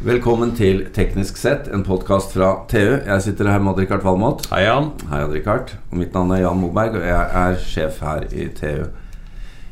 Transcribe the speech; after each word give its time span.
Velkommen 0.00 0.54
til 0.56 0.86
Teknisk 0.96 1.36
sett, 1.36 1.66
en 1.74 1.82
podkast 1.84 2.32
fra 2.32 2.50
TU. 2.70 2.78
Jeg 3.04 3.20
sitter 3.24 3.50
her 3.52 3.60
med 3.60 3.74
Odd-Rikard 3.74 4.04
Valmot. 4.06 4.46
Hei, 4.48 4.62
Jan. 4.64 4.86
Hei, 5.10 5.18
Odd-Rikard. 5.26 5.74
Mitt 5.92 6.14
navn 6.16 6.32
er 6.32 6.40
Jan 6.46 6.56
Moberg, 6.62 6.96
og 6.96 7.04
jeg 7.04 7.34
er 7.42 7.58
sjef 7.60 7.98
her 8.04 8.24
i 8.32 8.46
TU. 8.56 8.86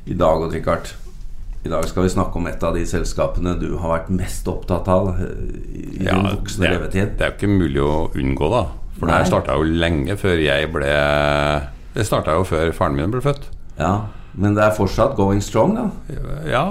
I 0.08 0.16
dag, 0.20 0.44
Odd-Rikard, 0.44 0.90
i 1.64 1.72
dag 1.72 1.88
skal 1.88 2.04
vi 2.04 2.12
snakke 2.12 2.36
om 2.40 2.48
et 2.50 2.62
av 2.64 2.76
de 2.76 2.84
selskapene 2.88 3.56
du 3.60 3.70
har 3.80 3.94
vært 3.96 4.12
mest 4.20 4.46
opptatt 4.52 4.88
av 4.92 5.08
eh, 5.14 5.32
i 5.80 6.04
Ja, 6.04 6.18
din 6.18 6.28
voksne 6.28 6.66
det, 6.66 6.74
levetid. 6.76 7.16
det 7.18 7.24
er 7.26 7.32
jo 7.32 7.38
ikke 7.38 7.50
mulig 7.56 7.82
å 7.82 7.96
unngå, 8.20 8.52
da. 8.52 8.62
For 8.98 9.08
det 9.08 9.16
her 9.22 9.28
starta 9.32 9.56
jo 9.56 9.66
lenge 9.80 10.16
før 10.18 10.40
jeg 10.42 10.68
ble 10.74 10.88
Det 11.94 12.04
starta 12.06 12.34
jo 12.34 12.44
før 12.48 12.72
faren 12.76 12.96
min 12.98 13.12
ble 13.14 13.20
født. 13.24 13.48
Ja, 13.78 13.94
Men 14.38 14.54
det 14.58 14.62
er 14.68 14.76
fortsatt 14.76 15.16
going 15.16 15.40
strong, 15.42 15.72
da. 15.78 15.88
Ja, 16.46 16.66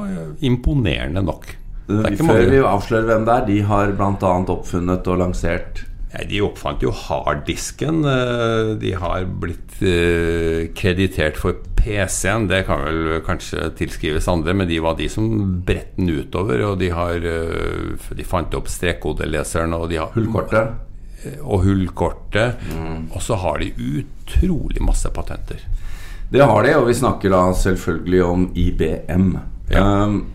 imponerende 0.45 1.25
nok. 1.25 1.55
Før 1.87 2.49
vi 2.51 2.57
avslører 2.67 3.05
hvem 3.07 3.25
det 3.27 3.33
er, 3.35 3.45
de 3.47 3.61
har 3.69 3.93
bl.a. 3.95 4.31
oppfunnet 4.51 5.07
og 5.07 5.21
lansert 5.21 5.85
Nei, 6.13 6.23
De 6.29 6.39
oppfant 6.43 6.81
jo 6.83 6.91
harddisken. 6.95 8.01
eh, 8.07 8.73
De 8.79 8.93
har 8.95 9.25
blitt 9.43 9.75
eh, 9.83 10.69
kreditert 10.75 11.35
for 11.39 11.57
PC-en. 11.77 12.47
Det 12.47 12.61
kan 12.67 12.79
vel 12.85 13.19
kanskje 13.27 13.69
tilskrives 13.75 14.27
andre, 14.31 14.53
men 14.55 14.69
de 14.69 14.79
var 14.83 14.95
de 14.99 15.09
som 15.11 15.27
bredte 15.67 15.99
den 15.99 16.09
utover. 16.15 16.63
Og 16.69 16.79
de 16.79 16.89
har 16.95 17.19
eh, 17.27 18.07
De 18.15 18.23
fant 18.27 18.55
opp 18.55 18.71
strekkodeleseren 18.71 19.75
og 19.75 19.89
de 19.91 19.99
har 19.99 20.11
hullkortet. 20.15 20.71
og 21.43 21.63
hullkortet. 21.67 22.55
Mm. 22.71 23.11
Og 23.11 23.21
så 23.21 23.35
har 23.43 23.59
de 23.59 23.71
utrolig 23.75 24.81
masse 24.81 25.11
patenter. 25.11 25.59
Det 26.31 26.43
har 26.43 26.63
de, 26.63 26.73
og 26.79 26.87
vi 26.87 26.93
snakker 27.03 27.31
da 27.35 27.43
selvfølgelig 27.55 28.23
om 28.23 28.47
IBM. 28.55 29.29
Ja. 29.71 29.83
Um, 30.07 30.25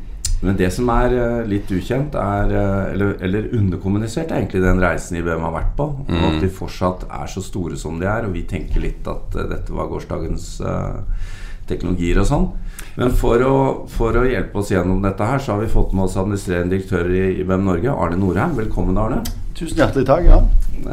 men 0.42 0.56
det 0.58 0.72
som 0.74 0.88
er 0.90 1.12
eh, 1.14 1.44
litt 1.46 1.68
ukjent, 1.70 2.16
er, 2.18 2.50
eh, 2.50 2.92
eller, 2.96 3.12
eller 3.22 3.44
underkommunisert, 3.54 4.32
er 4.32 4.40
egentlig 4.40 4.64
den 4.64 4.80
reisen 4.82 5.20
IBM 5.20 5.44
har 5.46 5.54
vært 5.54 5.76
på. 5.78 5.86
Og 6.02 6.10
Mm. 6.10 6.24
at 6.28 6.40
de 6.42 6.48
fortsatt 6.50 7.04
er 7.06 7.30
så 7.30 7.42
store 7.46 7.76
som 7.78 8.00
de 8.00 8.08
er. 8.10 8.26
Og 8.26 8.34
vi 8.34 8.42
tenker 8.50 8.82
litt 8.82 9.06
at 9.06 9.36
eh, 9.38 9.46
dette 9.52 9.70
var 9.72 9.86
gårsdagens 9.92 10.48
uh, 10.66 10.98
teknologier 11.70 12.18
og 12.18 12.26
sånn. 12.26 12.48
Men 12.98 13.14
for 13.14 13.38
å, 13.46 13.54
for 13.88 14.18
å 14.18 14.24
hjelpe 14.26 14.58
oss 14.58 14.72
gjennom 14.74 14.98
dette 15.04 15.24
her, 15.30 15.38
så 15.38 15.54
har 15.54 15.62
vi 15.62 15.70
fått 15.70 15.94
med 15.94 16.08
oss 16.08 16.18
administrerende 16.18 16.74
direktør 16.74 17.06
i 17.14 17.22
IBM 17.44 17.62
Norge, 17.70 17.94
Arne 17.94 18.18
Norheim. 18.18 18.56
Velkommen, 18.58 18.98
Arne. 18.98 19.22
Tusen 19.54 19.78
hjertelig 19.78 20.08
takk, 20.10 20.26
ja. 20.26 20.42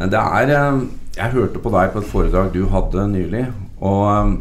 Det 0.06 0.20
er 0.20 0.54
Jeg 1.16 1.32
hørte 1.34 1.58
på 1.58 1.72
deg 1.74 1.90
på 1.92 1.98
et 1.98 2.06
foredrag 2.06 2.52
du 2.54 2.68
hadde 2.70 3.08
nylig, 3.10 3.48
og 3.82 4.36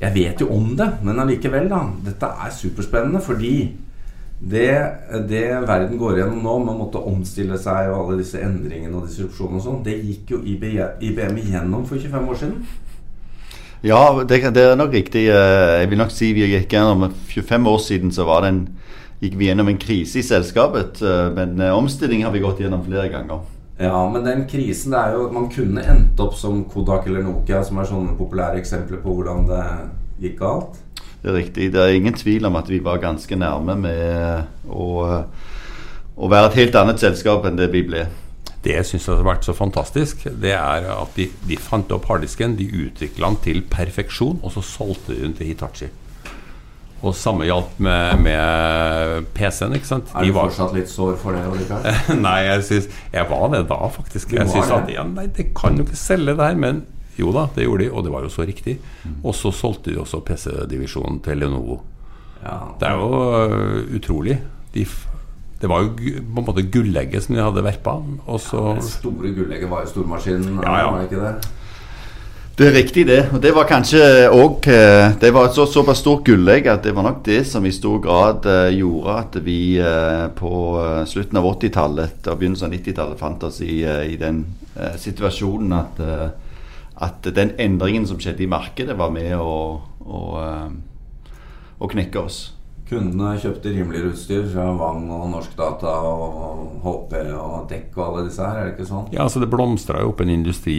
jeg 0.00 0.14
vet 0.14 0.40
jo 0.40 0.48
om 0.56 0.70
det, 0.76 0.88
men 1.04 1.20
allikevel, 1.20 1.68
da. 1.68 1.82
Dette 2.04 2.30
er 2.46 2.50
superspennende 2.50 3.20
fordi 3.20 3.76
det, 4.40 4.68
det 5.28 5.44
verden 5.66 5.96
går 5.98 6.18
gjennom 6.20 6.42
nå, 6.44 6.56
med 6.64 6.74
å 6.74 6.78
måtte 6.84 7.00
omstille 7.08 7.56
seg 7.58 7.88
og 7.90 7.98
alle 8.02 8.18
disse 8.20 8.40
endringene 8.44 8.96
og 8.98 9.06
disrupsjonene 9.08 9.60
og 9.60 9.64
sånn, 9.64 9.84
det 9.86 9.96
gikk 10.04 10.34
jo 10.36 10.42
IBM 10.44 11.38
igjennom 11.40 11.86
for 11.88 11.96
25 11.98 12.28
år 12.34 12.42
siden. 12.42 12.66
Ja, 13.84 14.00
det, 14.28 14.40
det 14.56 14.62
er 14.62 14.76
nok 14.76 14.92
riktig. 14.92 15.26
Eh, 15.28 15.80
Jeg 15.82 15.90
vil 15.90 15.98
nok 16.00 16.10
si 16.10 16.32
vi 16.34 16.46
gikk 16.48 16.72
gjennom 16.72 17.10
25 17.28 17.66
år 17.70 17.78
siden 17.84 18.12
så 18.12 18.24
var 18.28 18.42
det 18.44 18.48
en, 18.54 18.62
gikk 19.22 19.36
vi 19.38 19.50
gjennom 19.50 19.68
en 19.72 19.78
krise 19.80 20.20
i 20.20 20.24
selskapet. 20.26 21.02
eh, 21.02 21.28
Men 21.36 21.60
eh, 21.60 21.76
omstilling 21.76 22.24
har 22.24 22.32
vi 22.34 22.42
gått 22.44 22.60
gjennom 22.64 22.84
flere 22.86 23.08
ganger. 23.12 23.44
Ja, 23.78 24.08
men 24.08 24.24
den 24.24 24.46
krisen 24.48 24.94
det 24.94 24.98
er 25.02 25.12
jo 25.18 25.26
Man 25.34 25.50
kunne 25.52 25.82
endt 25.84 26.20
opp 26.24 26.34
som 26.34 26.62
Kodak 26.64 27.06
eller 27.06 27.22
Nokia, 27.26 27.62
som 27.64 27.78
er 27.78 27.88
sånne 27.88 28.16
populære 28.16 28.60
eksempler 28.62 29.02
på 29.04 29.12
hvordan 29.18 29.46
det 29.50 29.64
gikk 30.24 30.38
galt. 30.40 30.78
Det 31.26 31.32
er 31.32 31.40
riktig. 31.40 31.72
Det 31.74 31.80
er 31.82 31.96
ingen 31.98 32.14
tvil 32.14 32.46
om 32.46 32.54
at 32.54 32.68
vi 32.70 32.78
var 32.86 33.00
ganske 33.02 33.34
nærme 33.34 33.74
med 33.82 34.70
å, 34.70 34.86
å 36.14 36.28
være 36.30 36.52
et 36.52 36.58
helt 36.60 36.78
annet 36.78 37.02
selskap 37.02 37.48
enn 37.48 37.58
det 37.58 37.66
vi 37.72 37.82
ble. 37.88 38.04
Det 38.62 38.76
jeg 38.76 38.86
syns 38.86 39.08
har 39.10 39.24
vært 39.26 39.42
så 39.46 39.50
fantastisk, 39.54 40.22
det 40.42 40.52
er 40.54 40.86
at 40.90 41.18
de, 41.18 41.26
de 41.50 41.58
fant 41.58 41.90
opp 41.94 42.06
harddisken, 42.10 42.54
de 42.58 42.66
utvikla 42.86 43.32
den 43.32 43.40
til 43.42 43.60
perfeksjon, 43.70 44.38
og 44.46 44.54
så 44.54 44.62
solgte 44.62 45.14
de 45.16 45.24
den 45.24 45.34
til 45.38 45.50
Hitachi. 45.50 45.90
Og 47.02 47.12
samme 47.14 47.44
gjaldt 47.46 47.76
med, 47.82 48.22
med 48.24 49.26
PC-en. 49.36 49.74
ikke 49.76 49.90
sant? 49.90 50.14
Er 50.14 50.24
du 50.26 50.32
var- 50.34 50.48
fortsatt 50.48 50.74
litt 50.78 50.90
sår 50.90 51.18
for 51.20 51.34
det? 51.36 51.82
Nei, 52.22 52.38
jeg 52.46 52.64
synes, 52.70 52.88
jeg 53.12 53.26
var 53.34 53.50
det 53.52 53.64
da, 53.68 53.82
faktisk. 53.98 54.32
Jeg 54.38 54.48
synes 54.54 54.70
at 54.78 54.90
ja, 54.94 55.04
Nei, 55.10 55.26
det 55.36 55.50
kan 55.58 55.76
jo 55.76 55.84
ikke 55.86 55.98
selge 56.00 56.38
det 56.38 56.46
her. 56.48 56.56
Men 56.58 56.84
jo 57.18 57.32
da, 57.34 57.46
det 57.56 57.64
gjorde 57.66 57.84
de, 57.84 57.90
og 57.92 58.04
det 58.04 58.12
var 58.12 58.22
jo 58.26 58.32
så 58.32 58.44
riktig. 58.46 58.78
Og 59.22 59.34
så 59.34 59.52
solgte 59.54 59.90
de 59.94 60.00
også 60.02 60.20
PC-divisjonen 60.26 61.20
til 61.24 61.38
Lenovo. 61.42 61.80
Ja. 62.42 62.56
Det 62.80 62.88
er 62.88 62.96
jo 63.00 63.10
øh, 63.42 63.94
utrolig. 63.96 64.38
De, 64.74 64.86
det 65.60 65.68
var 65.72 65.82
jo 65.82 65.92
på 65.96 66.42
en 66.42 66.46
måte 66.46 66.66
gullegget 66.72 67.24
som 67.24 67.34
de 67.34 67.42
hadde 67.42 67.64
verpa. 67.64 67.96
Og 68.26 68.40
så 68.40 68.74
Det 68.76 68.90
store 68.90 69.32
gullegget 69.36 69.70
var 69.70 69.86
jo 69.86 69.94
stormaskinen, 69.94 70.60
Ja, 70.62 70.78
ja. 70.82 70.90
var 70.92 71.06
ikke 71.08 71.22
det? 71.22 71.52
Det 72.56 72.66
er 72.70 72.72
riktig, 72.72 73.02
det. 73.06 73.18
Og 73.36 73.42
det 73.42 73.50
var 73.52 73.66
kanskje 73.68 74.00
òg 74.32 74.64
Det 75.20 75.32
var 75.34 75.44
et 75.48 75.54
så, 75.54 75.66
såpass 75.68 75.98
stort 76.00 76.24
gullegg 76.24 76.66
at 76.72 76.84
det 76.84 76.94
var 76.96 77.02
nok 77.04 77.18
det 77.24 77.42
som 77.46 77.66
i 77.66 77.72
stor 77.72 77.98
grad 78.00 78.46
eh, 78.48 78.78
gjorde 78.78 79.16
at 79.18 79.36
vi 79.44 79.58
på 80.38 80.52
slutten 81.04 81.36
av 81.36 81.44
80-tallet 81.50 82.30
og 82.30 82.38
begynnelsen 82.38 82.70
av 82.70 82.78
90-tallet 82.78 83.20
fant 83.20 83.44
oss 83.44 83.60
i, 83.60 83.82
i 83.84 84.16
den 84.16 84.44
situasjonen 84.96 85.72
at, 85.76 86.00
at 86.96 87.26
den 87.36 87.52
endringen 87.60 88.06
som 88.08 88.20
skjedde 88.20 88.46
i 88.46 88.50
markedet, 88.50 88.96
var 88.96 89.12
med 89.12 89.34
å, 89.36 89.80
å, 90.00 90.20
eh, 90.40 91.32
å 91.78 91.90
knekke 91.92 92.22
oss. 92.22 92.38
Kundene 92.86 93.34
kjøpte 93.42 93.72
rimeligere 93.74 94.12
utstyr 94.14 94.44
fra 94.46 94.68
Vang 94.78 95.08
og 95.10 95.26
Norsk 95.32 95.56
Data 95.58 95.90
og 96.06 96.76
HP 96.84 97.16
og 97.34 97.66
Dekk 97.70 97.96
og 97.98 98.04
alle 98.04 98.26
disse 98.28 98.46
her, 98.46 98.60
er 98.60 98.68
det 98.68 98.76
ikke 98.76 98.88
sånn? 98.92 99.08
Ja, 99.14 99.26
så 99.26 99.42
det 99.42 99.50
blomstra 99.50 100.04
jo 100.04 100.12
opp 100.12 100.22
en 100.22 100.30
industri 100.30 100.78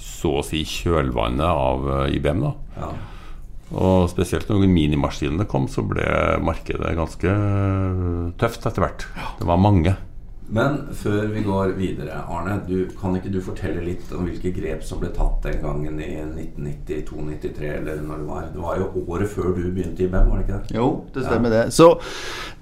så 0.00 0.38
å 0.40 0.44
si 0.46 0.62
i 0.62 0.68
kjølvannet 0.68 1.44
av 1.44 1.88
øh, 1.88 2.06
IBM. 2.16 2.46
da 2.46 2.54
Ja. 2.78 2.92
Og 3.72 4.10
spesielt 4.12 4.50
når 4.52 4.66
minimaskinene 4.68 5.46
kom, 5.48 5.64
så 5.68 5.84
ble 5.86 6.04
markedet 6.44 6.92
ganske 6.96 7.28
øh, 7.28 8.32
tøft 8.40 8.66
etter 8.68 8.84
hvert. 8.84 9.06
Det 9.38 9.48
var 9.48 9.60
mange. 9.60 9.94
Men 10.52 10.74
før 10.92 11.30
vi 11.32 11.40
går 11.46 11.70
videre, 11.78 12.18
Arne, 12.28 12.58
du, 12.68 12.82
kan 13.00 13.14
ikke 13.16 13.30
du 13.32 13.38
fortelle 13.40 13.80
litt 13.86 14.10
om 14.12 14.26
hvilke 14.28 14.50
grep 14.52 14.82
som 14.84 14.98
ble 15.00 15.08
tatt 15.16 15.46
den 15.46 15.62
gangen 15.62 15.96
i 16.04 16.10
1992-93, 16.20 17.70
eller 17.78 18.02
når 18.04 18.20
det 18.20 18.26
var? 18.28 18.50
Det 18.52 18.60
var 18.60 18.82
jo 18.82 19.04
året 19.06 19.32
før 19.32 19.54
du 19.56 19.62
begynte 19.72 20.04
i 20.04 20.10
BEM, 20.12 20.28
var 20.28 20.42
det 20.42 20.44
ikke 20.44 20.58
det? 20.58 20.76
Jo, 20.76 20.90
det 21.14 21.24
stemmer 21.24 21.54
det. 21.54 21.62
Så 21.72 21.88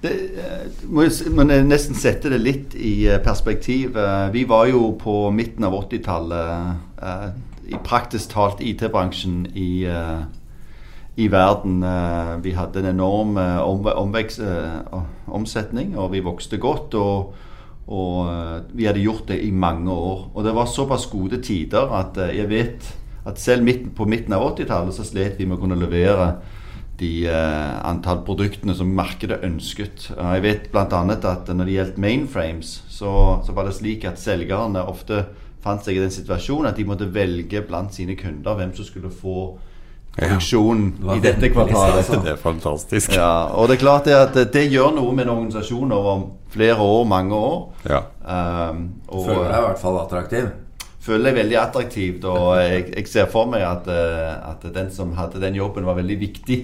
det, 0.05 0.13
eh, 0.39 0.87
må 0.87 1.03
jeg 1.03 1.67
nesten 1.67 1.99
sette 1.99 2.31
det 2.31 2.39
litt 2.39 2.79
i 2.79 2.93
eh, 3.11 3.19
perspektiv. 3.25 3.99
Eh, 3.99 4.31
Vi 4.31 4.45
var 4.47 4.71
jo 4.71 4.93
på 4.95 5.17
midten 5.35 5.67
av 5.67 5.75
80-tallet 5.81 7.03
eh, 7.03 7.27
i 7.75 7.83
praktisk 7.83 8.31
talt 8.31 8.63
IT-bransjen 8.63 9.45
i, 9.51 9.83
i 11.15 11.27
verden. 11.31 11.83
Vi 12.43 12.51
hadde 12.55 12.81
en 12.81 12.89
enorm 12.95 13.37
omvekst, 13.37 14.41
omsetning, 15.27 15.93
og 15.95 16.11
vi 16.11 16.23
vokste 16.25 16.59
godt. 16.59 16.95
og 16.95 17.50
og 17.91 18.31
eh, 18.31 18.55
vi 18.77 18.87
hadde 18.87 19.03
gjort 19.03 19.27
det 19.31 19.41
i 19.43 19.51
mange 19.51 19.91
år. 19.91 20.29
Og 20.33 20.45
det 20.45 20.55
var 20.55 20.69
såpass 20.71 21.09
gode 21.11 21.41
tider 21.43 21.91
at 21.97 22.17
eh, 22.21 22.37
jeg 22.39 22.51
vet 22.51 22.89
at 23.27 23.39
selv 23.39 23.67
midt, 23.67 23.91
på 23.95 24.07
midten 24.09 24.33
av 24.33 24.45
80-tallet 24.53 24.95
så 24.95 25.05
slet 25.05 25.37
vi 25.37 25.45
med 25.45 25.59
å 25.59 25.61
kunne 25.61 25.77
levere 25.77 26.33
de 27.01 27.25
uh, 27.25 27.81
antall 27.89 28.19
produktene 28.25 28.73
som 28.77 28.89
markedet 28.97 29.39
ønsket. 29.45 30.07
Uh, 30.13 30.35
jeg 30.37 30.43
vet 30.45 30.67
bl.a. 30.73 30.85
at 30.85 31.49
når 31.49 31.69
det 31.69 31.75
gjaldt 31.75 31.99
mainframes, 32.01 32.73
så, 32.93 33.11
så 33.45 33.55
var 33.57 33.65
det 33.65 33.75
slik 33.77 34.05
at 34.09 34.21
selgerne 34.21 34.83
ofte 34.85 35.23
fant 35.61 35.81
seg 35.85 35.97
i 35.97 36.03
den 36.03 36.13
situasjonen 36.13 36.69
at 36.69 36.77
de 36.77 36.85
måtte 36.89 37.09
velge 37.13 37.61
blant 37.65 37.93
sine 37.93 38.17
kunder 38.17 38.57
hvem 38.57 38.73
som 38.77 38.85
skulle 38.85 39.13
få 39.13 39.37
produksjon 40.17 40.81
ja. 41.05 41.15
i 41.15 41.19
dette 41.23 41.49
kvartalet. 41.53 42.01
altså. 42.01 42.19
Det 42.25 42.33
er 42.33 42.39
fantastisk. 42.41 43.13
Ja, 43.15 43.31
og 43.55 43.69
det 43.69 43.77
er 43.77 43.83
klart 43.85 44.09
det 44.09 44.17
at 44.17 44.35
det 44.53 44.65
gjør 44.71 44.91
noe 44.97 45.13
med 45.15 45.27
en 45.27 45.33
organisasjon 45.37 45.91
over 45.95 46.25
flere 46.51 46.75
år, 46.83 47.05
mange 47.07 47.37
år. 47.37 47.57
Ja. 47.87 48.01
Um, 48.25 48.83
og 49.07 49.25
Føler 49.29 49.47
deg 49.47 49.57
i 49.61 49.65
hvert 49.69 49.79
fall 49.85 49.99
attraktiv. 50.01 50.49
føler 51.01 51.31
deg 51.31 51.39
veldig 51.39 51.57
attraktivt. 51.63 52.25
Og 52.29 52.53
jeg, 52.59 52.85
jeg 52.95 53.07
ser 53.07 53.31
for 53.31 53.47
meg 53.49 53.63
at, 53.65 53.87
eh, 53.89 54.35
at 54.51 54.67
den 54.75 54.91
som 54.93 55.15
hadde 55.17 55.39
den 55.41 55.55
jobben, 55.57 55.85
var 55.87 55.95
veldig 55.97 56.19
viktig 56.19 56.59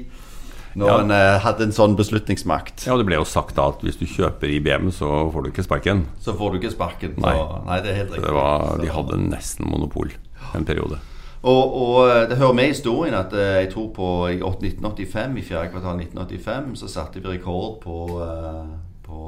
når 0.78 0.88
Ja. 0.92 0.98
en 1.02 1.12
eh, 1.16 1.40
hadde 1.42 1.64
en 1.66 1.72
sånn 1.74 1.96
beslutningsmakt. 1.98 2.84
ja, 2.86 2.94
og 2.94 3.00
det 3.02 3.08
ble 3.08 3.16
jo 3.18 3.26
sagt 3.26 3.56
da 3.58 3.70
at 3.72 3.82
hvis 3.82 3.98
du 3.98 4.06
kjøper 4.06 4.52
IBM, 4.60 4.92
så 4.94 5.32
får 5.34 5.44
du 5.48 5.50
ikke 5.50 5.64
sparken. 5.66 6.04
Så 6.22 6.36
får 6.38 6.52
du 6.54 6.60
ikke 6.60 6.76
sparken. 6.76 7.16
Så, 7.18 7.24
Nei. 7.24 7.34
nei, 7.66 7.80
det 7.82 7.90
er 7.90 7.96
helt 8.04 8.12
riktig. 8.14 8.28
det 8.28 8.34
var, 8.36 8.78
de 8.84 8.92
hadde 8.94 9.18
nesten 9.32 9.66
monopol 9.72 10.12
en 10.54 10.66
periode. 10.68 11.00
Og, 11.42 11.74
og 11.82 12.10
eh, 12.10 12.30
det 12.30 12.38
hører 12.38 12.54
med 12.54 12.64
i 12.64 12.74
historien 12.74 13.14
at 13.14 13.34
eh, 13.34 13.62
jeg 13.62 13.72
tror 13.74 13.90
på 13.94 14.08
i 14.28 14.40
1985, 14.40 15.38
i 15.38 15.42
fjerde 15.46 15.70
kvartal 15.72 16.02
1985, 16.02 16.78
så 16.82 16.88
satte 16.88 17.20
vi 17.20 17.28
rekord 17.28 17.82
på, 17.82 17.98
eh, 18.24 18.72
på 19.06 19.22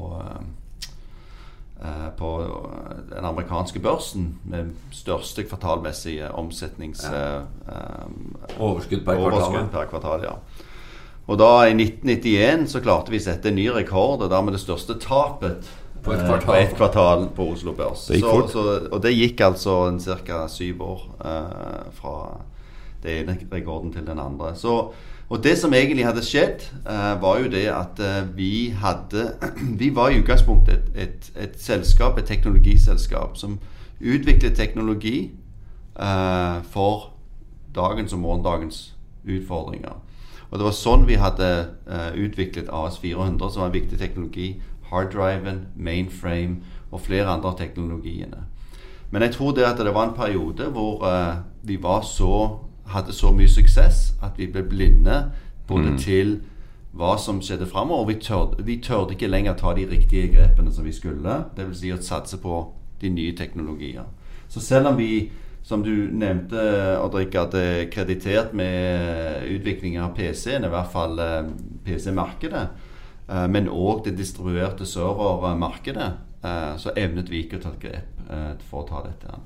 på 2.18 2.30
den 3.10 3.26
amerikanske 3.26 3.80
børsen 3.80 4.40
med 4.44 4.74
største 4.92 5.44
kvartalmessige 5.48 6.32
omsetnings... 6.36 7.06
Ja. 7.08 7.38
eh, 7.38 8.60
Overskudd 8.60 9.06
per 9.06 9.16
overskudd 9.16 9.70
per 9.72 9.86
kvartal. 9.88 10.26
ja. 10.28 10.34
Og 11.30 11.38
da 11.40 11.68
i 11.70 11.76
1991 11.78 12.68
så 12.72 12.82
klarte 12.82 13.14
vi 13.14 13.20
å 13.22 13.24
sette 13.24 13.52
en 13.52 13.56
ny 13.56 13.68
rekord, 13.72 14.24
og 14.26 14.32
dermed 14.32 14.58
det 14.58 14.64
største 14.64 14.98
tapet 15.00 15.68
På 16.04 16.14
et 16.14 16.20
eh, 16.20 16.26
kvartal. 16.26 16.48
på 16.48 16.54
et 16.54 16.76
kvartal 16.76 17.28
på 17.36 17.48
Oslo 17.54 17.74
Børs. 17.74 18.08
Det 18.08 18.20
så, 18.20 18.48
så, 18.48 18.66
og 18.92 19.04
det 19.04 19.16
gikk 19.16 19.42
altså 19.42 20.00
ca. 20.26 20.48
syv 20.48 20.82
år 20.82 21.06
eh, 21.26 21.94
fra 21.94 22.16
det 23.04 23.20
ene 23.22 23.38
rekorden 23.52 23.94
til 23.94 24.08
den 24.08 24.20
andre. 24.20 24.56
Så, 24.56 24.92
og 25.30 25.44
det 25.44 25.58
som 25.58 25.74
egentlig 25.74 26.06
hadde 26.06 26.26
skjedd, 26.26 26.66
eh, 26.86 27.22
var 27.22 27.40
jo 27.40 27.52
det 27.52 27.66
at 27.68 28.00
eh, 28.00 28.38
vi 28.38 28.70
hadde 28.70 29.34
Vi 29.82 29.96
var 29.96 30.10
i 30.10 30.20
utgangspunktet 30.20 30.74
et, 30.74 30.92
et, 30.96 31.32
et 31.36 31.62
selskap, 31.62 32.18
et 32.18 32.26
teknologiselskap, 32.26 33.38
som 33.38 33.60
utviklet 34.00 34.56
teknologi 34.56 35.32
eh, 36.00 36.64
for 36.72 37.12
dagens 37.76 38.14
og 38.14 38.20
morgendagens 38.20 38.96
utfordringer. 39.28 40.00
Og 40.50 40.58
det 40.58 40.66
var 40.66 40.74
sånn 40.74 41.06
vi 41.06 41.20
hadde 41.22 41.48
uh, 41.86 42.10
utviklet 42.18 42.72
AS400, 42.74 43.52
som 43.52 43.62
var 43.62 43.70
en 43.70 43.76
viktig 43.76 44.00
teknologi. 44.02 44.48
Harddriven, 44.92 45.68
mainframe 45.76 46.62
og 46.92 47.02
flere 47.02 47.28
andre 47.30 47.52
av 47.52 47.58
teknologiene. 47.58 48.46
Men 49.12 49.22
jeg 49.22 49.32
tror 49.38 49.52
det 49.58 49.66
at 49.66 49.78
det 49.78 49.94
var 49.94 50.10
en 50.10 50.18
periode 50.18 50.70
hvor 50.74 51.04
uh, 51.06 51.42
vi 51.62 51.78
var 51.82 52.02
så, 52.02 52.60
hadde 52.90 53.14
så 53.14 53.32
mye 53.34 53.50
suksess 53.50 54.14
at 54.24 54.38
vi 54.38 54.48
ble 54.52 54.64
blinde 54.64 55.24
både 55.68 55.98
til 55.98 56.40
hva 56.98 57.16
som 57.22 57.42
skjedde 57.42 57.68
framover. 57.70 58.08
Vi 58.14 58.20
tørde, 58.22 58.64
vi 58.66 58.80
tørde 58.82 59.14
ikke 59.14 59.30
lenger 59.30 59.58
ta 59.58 59.74
de 59.78 59.86
riktige 59.90 60.32
grepene 60.34 60.74
som 60.74 60.86
vi 60.86 60.94
skulle. 60.94 61.44
Dvs. 61.58 61.78
Si 61.82 61.94
å 61.94 62.02
satse 62.02 62.42
på 62.42 62.64
de 63.02 63.12
nye 63.14 63.36
teknologier. 63.38 64.06
Så 64.50 64.62
selv 64.62 64.88
om 64.88 64.98
vi 64.98 65.30
som 65.64 65.84
du 65.84 66.10
nevnte, 66.12 66.60
Odd 66.98 67.18
hadde 67.36 67.90
kreditert 67.94 68.54
med 68.58 69.44
utviklingen 69.54 70.02
av 70.02 70.16
PC-en, 70.18 70.66
i 70.66 70.72
hvert 70.72 70.92
fall 70.94 71.20
eh, 71.22 71.50
PC-markedet, 71.86 72.64
men 73.30 73.70
òg 73.70 74.04
det 74.06 74.16
distribuerte 74.18 74.86
servermarkedet, 74.90 76.12
eh, 76.44 76.76
så 76.82 76.94
evnet 76.98 77.30
vi 77.30 77.44
ikke 77.44 77.60
å 77.60 77.64
ta 77.64 77.74
et 77.76 77.84
grep 77.84 78.30
eh, 78.30 78.54
for 78.70 78.84
å 78.84 78.90
ta 78.90 79.04
dette. 79.06 79.40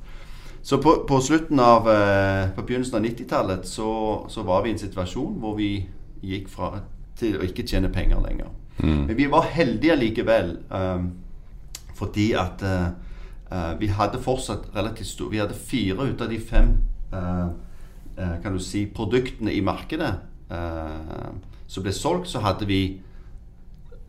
Så 0.64 0.78
på, 0.80 0.94
på 1.08 1.20
av 1.60 1.90
eh, 1.92 2.50
På 2.56 2.64
begynnelsen 2.64 2.96
av 2.96 3.04
90-tallet 3.04 3.68
så, 3.68 4.26
så 4.30 4.44
var 4.44 4.64
vi 4.64 4.70
i 4.70 4.74
en 4.74 4.80
situasjon 4.80 5.40
hvor 5.40 5.58
vi 5.58 5.86
gikk 6.24 6.48
fra 6.48 6.80
til 7.20 7.36
å 7.38 7.44
ikke 7.44 7.66
tjene 7.68 7.92
penger 7.94 8.22
lenger. 8.24 8.48
Men 8.78 9.16
vi 9.16 9.28
var 9.30 9.46
heldige 9.54 9.96
likevel, 9.96 10.58
eh, 10.72 11.04
fordi 11.96 12.32
at 12.40 12.64
eh, 12.64 12.88
eh, 13.52 13.74
vi 13.80 13.88
hadde 13.88 14.22
fortsatt 14.24 14.72
relativt 14.76 15.08
stor 15.08 15.30
Vi 15.30 15.42
hadde 15.44 15.54
fire 15.54 16.08
ut 16.10 16.22
av 16.22 16.30
de 16.32 16.40
fem 16.40 16.78
eh, 17.14 17.48
eh, 18.18 18.36
kan 18.42 18.54
du 18.54 18.60
si, 18.60 18.86
produktene 18.88 19.54
i 19.54 19.62
markedet 19.62 20.14
eh, 20.50 21.28
som 21.68 21.84
ble 21.84 21.94
solgt, 21.94 22.32
så 22.32 22.40
hadde 22.40 22.66
vi 22.70 22.82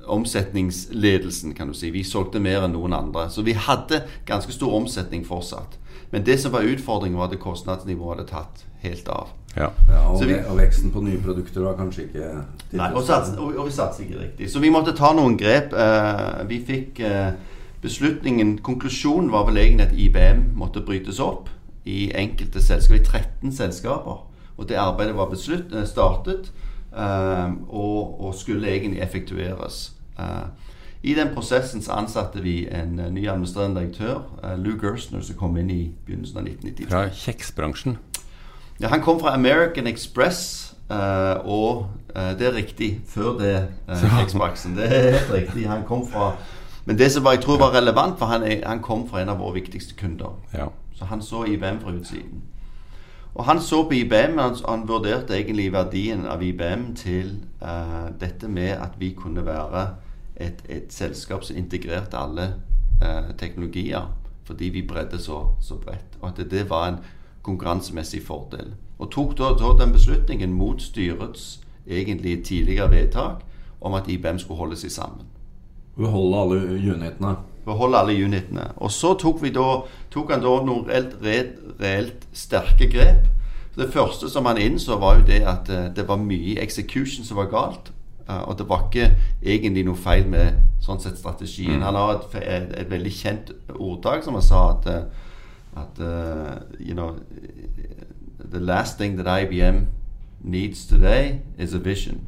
omsetningsledelsen, 0.06 1.55
kan 1.55 1.69
du 1.69 1.75
si. 1.75 1.91
Vi 1.91 2.03
solgte 2.05 2.41
mer 2.41 2.65
enn 2.65 2.73
noen 2.77 2.93
andre. 2.93 3.29
Så 3.31 3.43
vi 3.43 3.53
hadde 3.53 4.03
ganske 4.27 4.53
stor 4.53 4.75
omsetning 4.75 5.25
fortsatt. 5.27 5.79
Men 6.11 6.27
det 6.27 6.41
som 6.41 6.53
var 6.53 6.62
utfordringen, 6.62 7.19
var 7.19 7.33
at 7.33 7.39
kostnadsnivået 7.41 8.17
hadde 8.19 8.29
tatt 8.31 8.65
helt 8.83 9.09
av. 9.09 9.29
Ja. 9.56 9.69
Ja, 9.89 10.09
og, 10.11 10.27
vi- 10.27 10.35
og 10.49 10.56
veksten 10.59 10.91
på 10.91 11.01
nye 11.01 11.19
produkter 11.23 11.61
var 11.61 11.77
kanskje 11.79 12.03
ikke 12.09 12.29
Nei, 12.73 12.91
og, 12.93 13.03
sats, 13.06 13.31
og, 13.39 13.55
og 13.56 13.67
vi 13.67 13.73
satset 13.73 14.05
ikke 14.05 14.21
riktig. 14.21 14.51
Så 14.51 14.59
vi 14.61 14.71
måtte 14.71 14.95
ta 14.97 15.12
noen 15.15 15.39
grep. 15.39 15.73
Uh, 15.73 16.43
vi 16.50 16.59
fikk 16.67 17.00
uh, 17.07 17.33
beslutningen 17.83 18.59
Konklusjonen 18.59 19.31
var 19.33 19.47
vel 19.47 19.57
egentlig 19.62 19.87
at 19.87 19.95
IBM 19.95 20.43
måtte 20.59 20.83
brytes 20.83 21.21
opp 21.23 21.49
i 21.85 22.11
enkelte 22.17 22.62
selskaper, 22.62 23.00
i 23.00 23.05
13 23.05 23.53
selskaper. 23.53 24.25
Og 24.57 24.69
det 24.69 24.77
arbeidet 24.79 25.17
var 25.17 25.27
beslutt, 25.31 25.73
eh, 25.75 25.85
startet 25.87 26.53
uh, 26.97 27.50
og, 27.69 28.21
og 28.21 28.35
skulle 28.35 28.71
egentlig 28.71 29.03
effektueres. 29.03 29.94
Eh, 30.19 30.46
I 31.02 31.14
den 31.14 31.34
prosessen 31.34 31.82
så 31.82 31.93
ansatte 31.93 32.43
vi 32.43 32.69
en 32.70 32.99
eh, 32.99 33.12
ny 33.12 33.28
administrerende 33.28 33.81
direktør, 33.81 34.22
eh, 34.43 34.58
Lou 34.58 34.78
Gerstner, 34.81 35.20
som 35.20 35.37
kom 35.37 35.56
inn 35.56 35.70
i 35.70 35.82
begynnelsen 36.06 36.38
av 36.38 36.44
1990 36.44 36.90
Fra 36.90 37.08
kjeksbransjen. 37.08 37.99
Ja, 38.81 38.88
han 38.88 39.02
kom 39.02 39.20
fra 39.20 39.34
American 39.34 39.87
Express, 39.87 40.70
og 41.44 41.87
det 42.14 42.46
er 42.46 42.55
riktig. 42.55 43.00
Før 43.06 43.38
det 43.38 43.69
uh, 43.88 44.25
X-Maxen. 44.25 44.75
Det 44.76 44.84
er 44.84 45.11
helt 45.11 45.32
riktig. 45.32 45.69
Han 45.69 45.84
kom 45.87 46.02
fra 46.11 46.32
Men 46.84 46.99
det 46.99 47.12
som 47.12 47.25
var, 47.25 47.32
jeg 47.32 47.43
tror 47.43 47.58
var 47.58 47.70
relevant, 47.72 48.19
for 48.19 48.26
han, 48.26 48.43
han 48.66 48.82
kom 48.82 49.08
fra 49.08 49.22
en 49.22 49.28
av 49.28 49.38
våre 49.38 49.55
viktigste 49.55 49.94
kunder. 49.94 50.34
Ja. 50.55 50.66
Så 50.94 51.05
han 51.05 51.22
så 51.22 51.44
IBM 51.44 51.81
fra 51.81 51.94
utsiden. 51.94 52.43
Og 53.34 53.44
han 53.44 53.61
så 53.61 53.82
på 53.84 53.93
IBM, 53.93 54.38
han, 54.38 54.56
han 54.69 54.88
vurderte 54.88 55.34
egentlig 55.34 55.72
verdien 55.72 56.26
av 56.26 56.43
IBM 56.43 56.93
til 56.94 57.32
uh, 57.62 58.11
dette 58.20 58.49
med 58.49 58.76
at 58.78 58.94
vi 58.99 59.11
kunne 59.19 59.46
være 59.46 59.87
et, 60.37 60.63
et 60.69 60.93
selskap 60.93 61.45
som 61.45 61.57
integrerte 61.57 62.19
alle 62.19 62.55
eh, 63.03 63.35
teknologier. 63.39 64.11
Fordi 64.45 64.69
vi 64.69 64.87
bredde 64.87 65.19
så, 65.19 65.47
så 65.61 65.77
bredt. 65.81 66.19
Og 66.21 66.29
at 66.29 66.37
det, 66.37 66.51
det 66.51 66.71
var 66.71 66.89
en 66.89 66.99
konkurransemessig 67.43 68.23
fordel. 68.27 68.75
Og 68.99 69.11
tok 69.11 69.39
da, 69.39 69.53
da 69.59 69.73
den 69.85 69.93
beslutningen 69.93 70.53
mot 70.53 70.83
styrets 70.83 71.61
egentlig 71.87 72.45
tidligere 72.45 72.91
vedtak 72.91 73.45
om 73.81 73.95
at 73.95 74.09
IBM 74.09 74.39
skulle 74.39 74.59
holde 74.59 74.77
seg 74.77 74.91
sammen 74.91 75.27
Beholde 75.97 76.39
alle 76.41 76.57
unitene. 76.95 77.37
beholde 77.65 77.99
alle 77.99 78.25
unitene. 78.25 78.73
Og 78.77 78.91
så 78.91 79.15
tok, 79.15 79.43
vi 79.43 79.51
da, 79.51 79.85
tok 80.11 80.31
han 80.31 80.43
da 80.43 80.55
noen 80.67 80.89
reelt, 80.89 81.15
reelt, 81.23 81.61
reelt 81.81 82.27
sterke 82.33 82.89
grep. 82.91 83.29
Det 83.77 83.93
første 83.93 84.31
som 84.31 84.47
han 84.47 84.59
innså, 84.59 84.99
var 84.99 85.21
jo 85.21 85.27
det 85.27 85.43
at 85.47 85.71
eh, 85.71 85.87
det 85.95 86.09
var 86.09 86.19
mye 86.19 86.59
execution 86.63 87.25
som 87.25 87.39
var 87.39 87.51
galt. 87.53 87.93
Eh, 88.29 88.43
og 88.49 88.59
det 88.59 88.69
var 88.69 88.87
ikke 88.87 89.11
egentlig 89.43 89.85
noe 89.87 89.97
feil 89.97 90.26
med 90.29 90.61
sånn 90.85 91.00
sett 91.00 91.19
strategien. 91.19 91.82
Han 91.82 91.97
har 91.97 92.17
et, 92.17 92.37
et, 92.43 92.75
et 92.82 92.91
veldig 92.91 93.12
kjent 93.12 93.53
ordtak 93.75 94.25
som 94.25 94.37
han 94.37 94.44
sa 94.44 94.65
at, 94.75 94.88
eh, 94.91 95.31
at 95.81 96.00
uh, 96.00 96.61
you 96.79 96.94
know, 96.94 97.17
The 98.44 98.61
last 98.61 98.99
thing 98.99 99.17
that 99.17 99.26
IBM 99.26 99.88
needs 100.44 100.87
today 100.87 101.41
is 101.59 101.75
a 101.75 101.79
vision. 101.79 102.21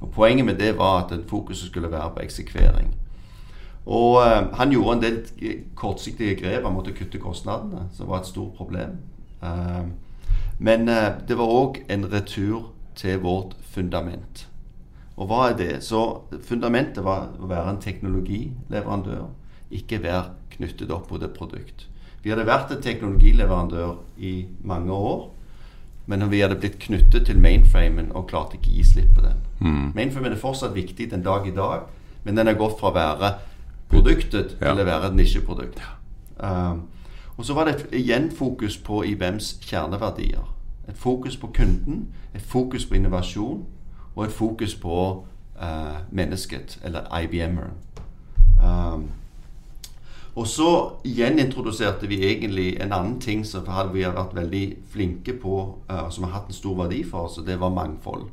Og 0.00 0.10
Poenget 0.10 0.46
med 0.46 0.56
det 0.58 0.78
var 0.78 1.04
at 1.04 1.12
fokuset 1.28 1.68
skulle 1.68 1.90
være 1.90 2.10
på 2.16 2.24
eksekvering. 2.24 2.94
Og 3.86 4.16
uh, 4.16 4.50
han 4.56 4.72
gjorde 4.72 4.96
en 4.96 5.02
del 5.02 5.20
kortsiktige 5.76 6.34
grep. 6.34 6.64
Han 6.64 6.74
måtte 6.74 6.96
kutte 6.96 7.18
kostnadene, 7.18 7.86
som 7.92 8.08
var 8.08 8.20
et 8.20 8.26
stort 8.26 8.56
problem. 8.56 8.98
Uh, 9.42 9.86
men 10.58 10.86
det 11.28 11.36
var 11.38 11.48
òg 11.48 11.78
en 11.88 12.12
retur 12.12 12.72
til 12.94 13.20
vårt 13.22 13.56
fundament. 13.62 14.50
Og 15.20 15.28
hva 15.28 15.50
er 15.50 15.56
det? 15.58 15.72
Så 15.84 16.00
fundamentet 16.48 17.04
var 17.04 17.28
å 17.36 17.48
være 17.50 17.74
en 17.74 17.80
teknologileverandør, 17.82 19.26
ikke 19.70 20.00
være 20.02 20.30
knyttet 20.54 20.90
opp 20.94 21.10
mot 21.12 21.22
et 21.22 21.34
produkt. 21.36 21.86
Vi 22.24 22.32
hadde 22.32 22.46
vært 22.48 22.72
en 22.72 22.80
teknologileverandør 22.84 23.98
i 24.18 24.46
mange 24.64 24.92
år, 24.92 25.26
men 26.08 26.24
vi 26.32 26.40
hadde 26.40 26.56
blitt 26.60 26.78
knyttet 26.82 27.26
til 27.28 27.38
mainframen 27.40 28.10
og 28.16 28.28
klarte 28.32 28.56
ikke 28.56 28.72
gi 28.72 28.84
slipp 28.84 29.12
på 29.16 29.24
den. 29.24 29.42
Mainframen 29.94 30.32
er 30.32 30.40
fortsatt 30.40 30.74
viktig 30.74 31.10
den 31.12 31.22
dag 31.24 31.46
i 31.46 31.54
dag, 31.54 31.84
men 32.24 32.36
den 32.36 32.48
har 32.48 32.56
gått 32.58 32.78
fra 32.80 32.90
å 32.90 32.96
være 32.96 33.34
produktet 33.90 34.56
Ja. 34.60 34.72
til 34.72 34.82
å 34.82 34.88
være 34.88 35.06
et 35.06 35.14
nisjeprodukt. 35.16 35.80
Um, 36.40 36.82
og 37.36 37.44
så 37.44 37.54
var 37.54 37.64
det 37.64 37.74
et, 37.74 37.92
igjen 37.92 38.30
fokus 38.30 38.76
på 38.76 39.04
IBMs 39.04 39.58
kjerneverdier. 39.60 40.48
Et 40.88 40.96
fokus 40.96 41.36
på 41.36 41.46
kunden, 41.54 42.08
et 42.34 42.42
fokus 42.42 42.86
på 42.86 42.94
innovasjon 42.94 43.64
og 44.14 44.24
et 44.24 44.32
fokus 44.32 44.74
på 44.74 45.24
uh, 45.62 45.96
mennesket, 46.10 46.78
eller 46.84 47.20
IBM-eren. 47.22 47.76
Um, 48.62 49.10
og 50.34 50.46
så 50.46 50.90
gjenintroduserte 51.04 52.08
vi 52.08 52.22
egentlig 52.24 52.80
en 52.80 52.92
annen 52.92 53.20
ting 53.20 53.46
som 53.46 53.66
vi 53.92 54.02
har 54.02 54.14
vært 54.14 54.36
veldig 54.36 54.64
flinke 54.92 55.34
på, 55.42 55.56
uh, 55.90 56.10
som 56.10 56.24
har 56.24 56.32
hatt 56.32 56.50
en 56.50 56.56
stor 56.56 56.76
verdi 56.84 57.02
for 57.04 57.28
oss, 57.28 57.38
og 57.38 57.46
det 57.46 57.58
var 57.60 57.74
mangfold. 57.74 58.28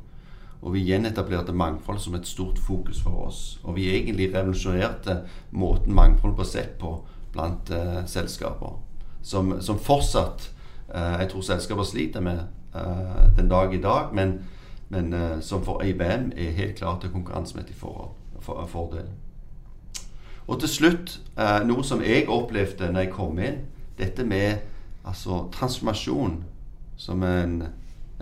Og 0.62 0.74
vi 0.74 0.84
gjenetablerte 0.88 1.52
mangfold 1.52 1.98
som 2.02 2.14
et 2.14 2.26
stort 2.26 2.58
fokus 2.58 3.00
for 3.02 3.26
oss. 3.28 3.60
Og 3.62 3.76
vi 3.76 3.90
egentlig 3.90 4.32
revolusjonerte 4.34 5.20
måten 5.50 5.94
mangfold 5.94 6.34
ble 6.34 6.46
sett 6.46 6.78
på 6.78 6.96
blant 7.32 7.70
uh, 7.70 8.04
selskaper. 8.06 8.78
Som, 9.22 9.58
som 9.62 9.78
fortsatt 9.78 10.50
uh, 10.94 11.18
jeg 11.20 11.30
tror 11.32 11.46
selskaper 11.50 11.86
sliter 11.86 12.20
med 12.20 12.46
den 13.36 13.48
dag 13.48 13.72
i 13.74 13.80
dag, 13.80 14.12
men, 14.14 14.34
men 14.88 15.14
uh, 15.14 15.40
som 15.40 15.64
for 15.64 15.82
IBM 15.82 16.30
er 16.36 16.50
helt 16.56 16.76
klart 16.76 17.04
et 17.04 17.12
konkurransemessig 17.12 17.76
for, 17.76 18.14
for, 18.40 18.66
fordel. 18.66 19.08
Og 20.48 20.60
til 20.60 20.68
slutt, 20.68 21.20
uh, 21.36 21.60
noe 21.68 21.84
som 21.84 22.02
jeg 22.04 22.28
opplevde 22.28 22.92
når 22.92 23.06
jeg 23.06 23.12
kom 23.12 23.38
inn, 23.38 23.60
dette 23.98 24.24
med 24.24 24.62
altså, 25.04 25.48
transformasjon 25.52 26.44
som 26.96 27.22
en, 27.22 27.62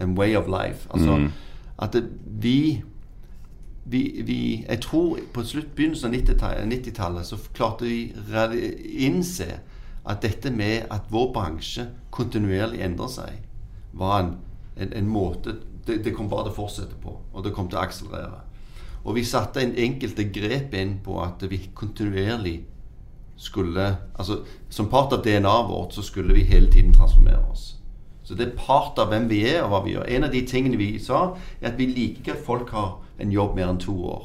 en 0.00 0.18
way 0.18 0.36
of 0.36 0.46
life. 0.46 0.88
Altså 0.90 1.16
Mm. 1.16 1.30
at 1.78 1.92
det, 1.92 2.08
vi, 2.24 2.82
vi, 3.84 4.22
vi 4.24 4.64
Jeg 4.68 4.80
tror 4.80 5.18
på 5.32 5.42
slutt, 5.42 5.74
begynnelsen 5.76 6.14
av 6.14 6.20
90-tallet 6.20 6.66
90 6.66 7.24
så 7.24 7.36
klarte 7.54 7.84
vi 7.84 8.12
å 8.34 8.50
innse 8.98 9.60
at 10.06 10.22
dette 10.22 10.50
med 10.50 10.86
at 10.90 11.10
vår 11.10 11.32
bransje 11.32 11.88
kontinuerlig 12.10 12.80
endrer 12.80 13.08
seg, 13.08 13.32
var 13.92 14.20
en, 14.20 14.36
en, 14.76 14.92
en 14.92 15.08
måte 15.08 15.56
det, 15.86 16.02
det 16.04 16.14
kom 16.14 16.28
bare 16.30 16.48
til 16.48 16.54
å 16.54 16.58
fortsette 16.60 16.98
på, 17.02 17.14
og 17.32 17.44
det 17.44 17.54
kom 17.54 17.68
til 17.70 17.78
å 17.78 17.84
akselerere. 17.84 18.42
Og 19.06 19.14
vi 19.14 19.24
satte 19.24 19.62
en 19.62 19.76
enkelte 19.78 20.26
grep 20.34 20.74
inn 20.74 20.96
på 21.04 21.20
at 21.22 21.44
vi 21.50 21.60
kontinuerlig 21.74 22.58
skulle 23.36 23.84
Altså 24.16 24.38
som 24.72 24.88
part 24.88 25.12
av 25.12 25.20
DNA-et 25.24 25.68
vårt 25.68 25.92
så 25.92 26.02
skulle 26.02 26.34
vi 26.34 26.46
hele 26.48 26.70
tiden 26.72 26.94
transformere 26.94 27.42
oss. 27.52 27.76
Så 28.24 28.34
det 28.34 28.46
er 28.46 28.56
part 28.58 28.98
av 28.98 29.12
hvem 29.12 29.28
vi 29.30 29.42
er 29.46 29.60
og 29.62 29.70
hva 29.70 29.82
vi 29.84 29.92
gjør. 29.92 30.08
En 30.08 30.24
av 30.26 30.32
de 30.32 30.40
tingene 30.48 30.78
vi 30.80 30.96
sa, 30.98 31.36
er 31.60 31.68
at 31.70 31.78
vi 31.78 31.86
liker 31.86 32.34
at 32.34 32.46
folk 32.46 32.72
har 32.74 32.96
en 33.22 33.32
jobb 33.32 33.54
mer 33.54 33.68
enn 33.70 33.78
to 33.78 33.94
år. 34.08 34.24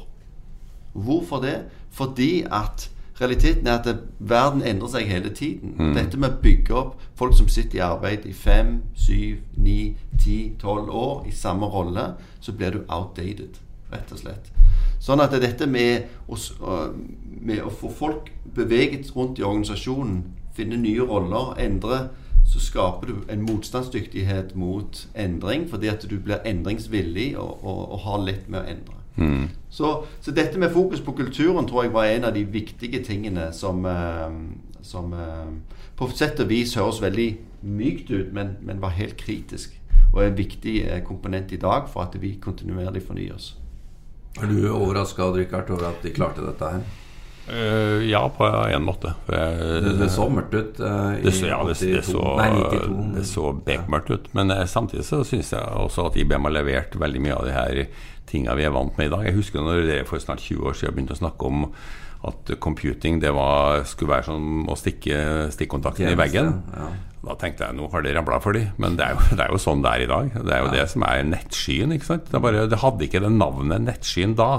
Hvorfor 0.93 1.43
det? 1.43 1.57
Fordi 1.91 2.47
at 2.47 2.87
realiteten 3.21 3.67
er 3.67 3.79
at 3.79 4.03
verden 4.19 4.63
endrer 4.65 4.89
seg 4.95 5.09
hele 5.09 5.29
tiden. 5.33 5.75
Mm. 5.77 5.93
Dette 5.95 6.19
med 6.19 6.33
å 6.33 6.41
bygge 6.41 6.77
opp 6.77 7.03
folk 7.19 7.35
som 7.37 7.49
sitter 7.51 7.79
i 7.79 7.83
arbeid 7.85 8.25
i 8.25 8.33
fem, 8.33 8.79
syv, 8.97 9.43
ni, 9.57 9.95
ti, 10.21 10.53
tolv 10.61 10.89
år 10.89 11.27
i 11.29 11.35
samme 11.35 11.69
rolle, 11.69 12.13
så 12.39 12.55
blir 12.57 12.75
du 12.75 12.81
outdated, 12.87 13.61
rett 13.93 14.11
og 14.11 14.23
slett. 14.23 14.51
Sånn 15.01 15.21
at 15.21 15.33
dette 15.41 15.65
med 15.69 16.09
å, 16.29 16.37
med 17.41 17.61
å 17.65 17.73
få 17.73 17.89
folk 17.89 18.31
beveget 18.55 19.13
rundt 19.15 19.39
i 19.41 19.45
organisasjonen, 19.45 20.23
finne 20.53 20.77
nye 20.77 21.05
roller, 21.07 21.55
endre, 21.61 22.07
så 22.51 22.59
skaper 22.59 23.07
du 23.07 23.31
en 23.31 23.45
motstandsdyktighet 23.47 24.55
mot 24.59 25.07
endring, 25.15 25.69
fordi 25.69 25.87
at 25.87 26.03
du 26.09 26.17
blir 26.19 26.41
endringsvillig 26.45 27.31
og, 27.39 27.61
og, 27.63 27.85
og 27.91 28.03
har 28.05 28.25
lett 28.25 28.49
med 28.49 28.61
å 28.61 28.73
endre. 28.73 29.00
Mm. 29.15 29.49
Så, 29.69 30.05
så, 30.21 30.31
dette 30.31 30.59
med 30.59 30.71
fokus 30.71 31.01
på 31.01 31.11
kulturen 31.11 31.67
tror 31.67 31.83
jeg 31.83 31.93
var 31.93 32.05
en 32.05 32.27
av 32.29 32.33
de 32.35 32.45
viktige 32.47 33.03
tingene 33.03 33.51
som, 33.53 33.85
eh, 33.85 34.31
som 34.81 35.13
eh, 35.13 35.51
på 35.99 36.09
sett 36.15 36.39
og 36.39 36.49
vis 36.49 36.75
høres 36.79 37.01
veldig 37.03 37.29
mykt 37.61 38.11
ut, 38.11 38.33
men, 38.33 38.55
men 38.61 38.81
var 38.81 38.95
helt 38.97 39.17
kritisk. 39.17 39.77
Og 40.13 40.23
er 40.23 40.31
en 40.31 40.37
viktig 40.37 40.75
eh, 40.85 41.03
komponent 41.03 41.51
i 41.51 41.59
dag 41.61 41.87
for 41.91 42.07
at 42.07 42.15
vi 42.21 42.37
kontinuerlig 42.41 43.03
fornyer 43.07 43.35
oss. 43.35 43.55
Er 44.39 44.47
du 44.47 44.71
overraska 44.71 45.23
over 45.23 45.43
at 45.43 46.03
de 46.03 46.13
klarte 46.15 46.45
dette 46.45 46.73
her? 46.75 46.83
Uh, 47.51 47.99
ja, 48.07 48.21
på 48.31 48.47
en 48.47 48.85
måte. 48.85 49.11
Jeg, 49.27 49.55
det, 49.83 49.95
det, 49.99 50.07
så 50.13 50.27
mørkt 50.31 50.53
ut 50.55 50.77
uh, 50.79 51.17
det, 51.19 51.33
så, 51.35 51.49
ja, 51.49 51.57
det, 51.67 51.75
82, 51.75 51.89
det, 51.91 52.03
så, 52.07 52.21
nei, 52.39 52.47
92. 52.61 53.01
det 53.17 53.25
så 53.27 53.49
bekmørkt 53.67 54.13
ut. 54.13 54.29
Men 54.37 54.53
uh, 54.55 54.61
samtidig 54.71 55.03
så 55.07 55.19
syns 55.27 55.51
jeg 55.51 55.81
også 55.83 56.07
at 56.07 56.19
IBM 56.21 56.47
har 56.47 56.55
levert 56.55 56.95
veldig 57.01 57.23
mye 57.25 57.35
av 57.35 57.49
de 57.49 57.57
her 57.57 57.81
tinga 58.31 58.55
vi 58.55 58.63
er 58.67 58.71
vant 58.71 58.95
med 58.95 59.09
i 59.09 59.11
dag. 59.11 59.27
Jeg 59.27 59.35
husker 59.41 59.65
når 59.65 59.83
dere 59.89 60.07
for 60.07 60.23
snart 60.23 60.43
20 60.45 60.71
år 60.71 60.79
siden 60.79 60.95
begynte 60.95 61.17
å 61.17 61.21
snakke 61.25 61.51
om 61.51 61.67
at 62.31 62.51
computing 62.61 63.19
det 63.19 63.31
var, 63.33 63.81
skulle 63.89 64.13
være 64.13 64.29
som 64.29 64.69
å 64.69 64.77
stikke 64.77 65.49
stikkontakten 65.51 66.11
i 66.11 66.17
veggen. 66.19 66.53
Ja. 66.71 66.89
Da 67.21 67.35
tenkte 67.37 67.67
jeg 67.67 67.77
nå 67.77 67.89
har 67.91 68.01
det 68.05 68.15
rabla 68.17 68.39
for 68.41 68.57
de 68.57 68.63
Men 68.81 68.95
det 68.97 69.05
er, 69.05 69.17
jo, 69.17 69.25
det 69.37 69.43
er, 69.43 69.51
jo, 69.51 69.61
sånn 69.61 69.83
det 69.83 69.91
er 69.91 70.05
i 70.05 70.11
dag. 70.11 70.29
Det 70.37 70.53
er 70.55 70.63
jo 70.63 70.69
ja. 70.69 70.75
det 70.77 70.85
som 70.93 71.05
er 71.09 71.25
nettskyen. 71.27 71.95
ikke 71.97 72.13
sant? 72.13 72.29
Det, 72.31 72.41
bare, 72.43 72.67
det 72.69 72.79
hadde 72.81 73.07
ikke 73.07 73.23
det 73.25 73.33
navnet 73.35 73.89
nettskyen 73.89 74.37
da. 74.39 74.53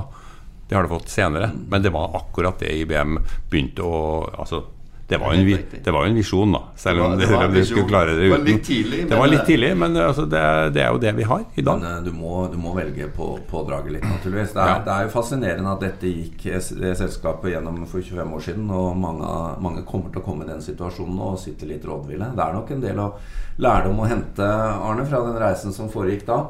Det 0.72 0.76
har 0.78 0.86
det 0.86 0.88
fått 0.88 1.08
senere. 1.12 1.50
Men 1.68 1.82
det 1.82 1.90
var 1.92 2.14
akkurat 2.16 2.58
det 2.58 2.70
IBM 2.72 3.18
begynte 3.50 3.84
å 3.84 3.98
altså, 4.24 4.62
det 5.08 5.18
var, 5.18 5.34
en, 5.34 5.58
det 5.84 5.92
var 5.92 6.06
jo 6.06 6.10
en 6.10 6.16
visjon, 6.16 6.52
da. 6.54 6.60
Selv 6.80 7.02
om, 7.04 7.18
det 7.18 7.26
var, 7.28 7.48
det 7.52 7.64
skulle 7.68 7.84
klare 7.84 8.14
det 8.16 8.22
uten. 8.22 8.30
Det 8.30 8.38
var 8.38 8.46
litt 8.46 8.64
tidlig, 8.64 9.00
men, 9.10 9.26
litt 9.28 9.44
tidlig, 9.44 9.70
men 9.76 9.98
altså, 10.00 10.24
det, 10.24 10.40
det, 10.72 10.80
er 10.86 10.94
jo 10.94 11.02
det 11.02 11.12
vi 11.18 11.26
har 11.28 11.42
i 11.52 11.64
dag. 11.66 11.82
Men, 11.82 11.98
eh, 11.98 11.98
du, 12.06 12.08
må, 12.16 12.46
du 12.48 12.56
må 12.56 12.72
velge 12.72 13.10
på, 13.12 13.28
pådraget 13.50 13.98
litt, 13.98 14.06
naturligvis. 14.08 14.54
Det 14.56 14.62
er, 14.64 14.72
ja. 14.72 14.80
det 14.86 14.94
er, 14.94 15.04
jo 15.04 15.12
fascinerende 15.12 15.74
at 15.76 15.84
dette 15.84 16.14
gikk 16.14 16.46
det 16.80 16.94
selskapet 17.02 17.52
gjennom 17.52 17.82
for 17.90 18.00
25 18.00 18.32
år 18.38 18.46
siden. 18.48 18.72
Og 18.72 18.96
mange, 19.04 19.36
mange 19.68 19.84
kommer 19.92 20.08
til 20.14 20.22
å 20.22 20.26
komme 20.30 20.48
i 20.48 20.52
den 20.54 20.64
situasjonen 20.64 21.20
og 21.28 21.36
sitte 21.44 21.68
litt 21.68 21.84
rådville. 21.84 22.32
Det 22.32 22.46
er 22.46 22.56
nok 22.56 22.72
en 22.72 22.86
del 22.88 23.04
av 23.04 23.20
lærdom 23.60 24.00
å 24.00 24.08
hente, 24.08 24.48
Arne, 24.48 25.04
fra 25.12 25.20
den 25.28 25.36
reisen 25.44 25.76
som 25.76 25.92
foregikk 25.92 26.24
da. 26.30 26.46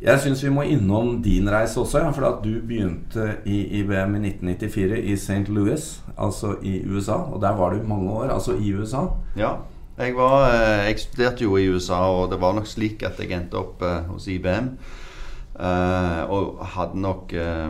Jeg 0.00 0.20
syns 0.22 0.40
vi 0.40 0.50
må 0.52 0.62
innom 0.64 1.18
din 1.20 1.48
reise 1.52 1.76
også. 1.80 2.00
Ja, 2.00 2.12
for 2.16 2.24
at 2.24 2.38
du 2.44 2.54
begynte 2.64 3.34
i 3.44 3.58
IBM 3.80 4.16
i 4.16 4.30
1994 4.30 4.96
i 4.96 5.16
St. 5.16 5.52
Louis, 5.52 5.90
altså 6.16 6.54
i 6.64 6.80
USA. 6.88 7.18
Og 7.28 7.42
der 7.42 7.52
var 7.58 7.74
du 7.74 7.84
mange 7.88 8.08
år, 8.10 8.32
altså 8.32 8.56
i 8.56 8.72
USA. 8.72 9.04
Ja. 9.36 9.58
Jeg, 10.00 10.16
var, 10.16 10.46
eh, 10.54 10.86
jeg 10.88 11.02
studerte 11.02 11.44
jo 11.44 11.58
i 11.60 11.68
USA, 11.68 12.00
og 12.08 12.30
det 12.32 12.40
var 12.40 12.56
nok 12.56 12.68
slik 12.68 13.04
at 13.04 13.20
jeg 13.20 13.34
endte 13.36 13.60
opp 13.60 13.82
uh, 13.84 14.00
hos 14.08 14.28
IBM. 14.32 14.72
Eh, 15.60 16.22
og 16.32 16.62
hadde 16.76 17.00
nok 17.04 17.34
uh, 17.36 17.66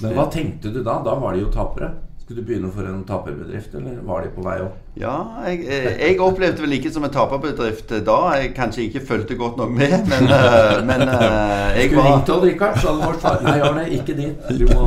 Men 0.00 0.14
hva 0.16 0.24
tenkte 0.32 0.72
du 0.72 0.80
da? 0.80 1.02
Da 1.04 1.18
var 1.20 1.36
de 1.36 1.42
jo 1.42 1.50
tapere. 1.52 1.90
Skulle 2.30 2.42
du 2.42 2.46
begynne 2.46 2.68
for 2.70 2.86
en 2.86 3.00
taperbedrift, 3.02 3.72
eller 3.74 3.96
var 4.06 4.20
de 4.22 4.28
på 4.30 4.42
vei 4.44 4.52
opp? 4.62 4.74
Ja, 4.94 5.14
jeg, 5.50 5.64
jeg 5.98 6.18
opplevde 6.22 6.62
vel 6.62 6.76
ikke 6.76 6.90
som 6.94 7.02
en 7.02 7.10
taperbedrift 7.10 7.90
da. 8.06 8.18
Jeg 8.38 8.52
kanskje 8.54 8.84
ikke 8.84 9.00
fulgte 9.08 9.34
godt 9.34 9.56
nok 9.58 9.72
med, 9.74 9.96
men, 10.12 10.28
eh, 10.36 10.76
men 10.86 11.02
jeg 11.08 11.08
var 11.10 11.80
Skulle 11.80 12.04
ringt 12.04 12.28
Odd 12.30 12.44
Rikard, 12.46 12.76
så 12.78 12.92
hadde 12.92 13.08
vært 13.08 13.24
far 13.24 13.42
Nei, 13.42 13.54
Arne, 13.66 13.82
ikke 13.96 14.14
dit. 14.14 14.52
Du 14.60 14.62
må 14.70 14.84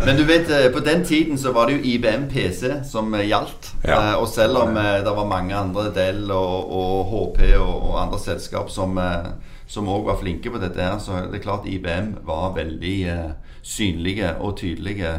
Men 0.00 0.18
du 0.18 0.24
vet, 0.26 0.50
eh, 0.50 0.66
på 0.74 0.82
den 0.82 1.04
tiden 1.06 1.38
så 1.38 1.52
var 1.54 1.70
det 1.70 1.76
jo 1.76 1.84
IBM 1.92 2.24
PC 2.32 2.72
som 2.90 3.14
gjaldt. 3.14 3.68
Ja. 3.86 4.00
Og 4.16 4.26
selv 4.32 4.58
om 4.64 4.74
det 4.74 5.12
var 5.20 5.28
mange 5.30 5.54
andre 5.54 5.84
Dell 5.94 6.24
og, 6.34 6.72
og 6.80 7.12
HP 7.12 7.44
og, 7.60 7.76
og, 7.76 7.94
andre 8.02 8.18
selskap 8.24 8.74
som 8.74 8.98
som 9.70 9.86
òg 9.88 10.02
var 10.10 10.18
flinke 10.18 10.50
på 10.50 10.58
dette, 10.58 10.82
her, 10.82 10.98
så 10.98 11.22
det 11.30 11.38
er 11.38 11.44
klart 11.46 11.70
IBM 11.70 12.10
var 12.26 12.50
veldig 12.58 12.98
synlige 13.62 14.34
og 14.42 14.56
tydelige 14.58 15.14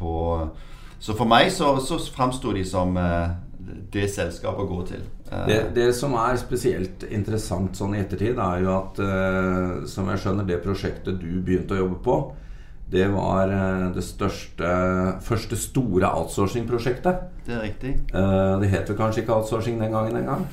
på 0.00 0.16
så 0.98 1.14
for 1.14 1.30
meg 1.30 1.52
så, 1.54 1.76
så 1.82 1.98
framsto 2.12 2.52
de 2.54 2.64
som 2.66 2.96
eh, 2.98 3.30
det 3.92 4.08
selskapet 4.10 4.64
å 4.64 4.68
gå 4.68 4.80
til. 4.90 5.04
Eh, 5.30 5.44
det, 5.46 5.60
det, 5.76 5.88
som 5.96 6.16
er 6.18 6.38
spesielt 6.40 7.06
interessant 7.06 7.78
sånn 7.78 7.94
i 7.94 8.02
ettertid, 8.02 8.38
er 8.42 8.64
jo 8.64 8.74
at 8.74 9.00
eh, 9.04 9.86
som 9.90 10.10
jeg 10.10 10.24
skjønner, 10.24 10.48
det 10.48 10.60
prosjektet 10.64 11.20
du 11.22 11.38
begynte 11.38 11.76
å 11.76 11.82
jobbe 11.84 12.00
på, 12.04 12.18
det 12.88 13.04
var 13.12 13.50
det 13.92 14.00
største 14.00 14.68
første 15.20 15.58
store 15.60 16.08
outsourcing-prosjektet. 16.08 17.26
Det 17.44 17.52
er 17.52 17.60
riktig. 17.66 17.90
Det 18.08 18.70
het 18.72 18.88
vel 18.88 18.96
kanskje 18.96 19.26
ikke 19.26 19.34
outsourcing 19.34 19.76
den 19.76 19.92
gangen 19.92 20.16
engang? 20.16 20.46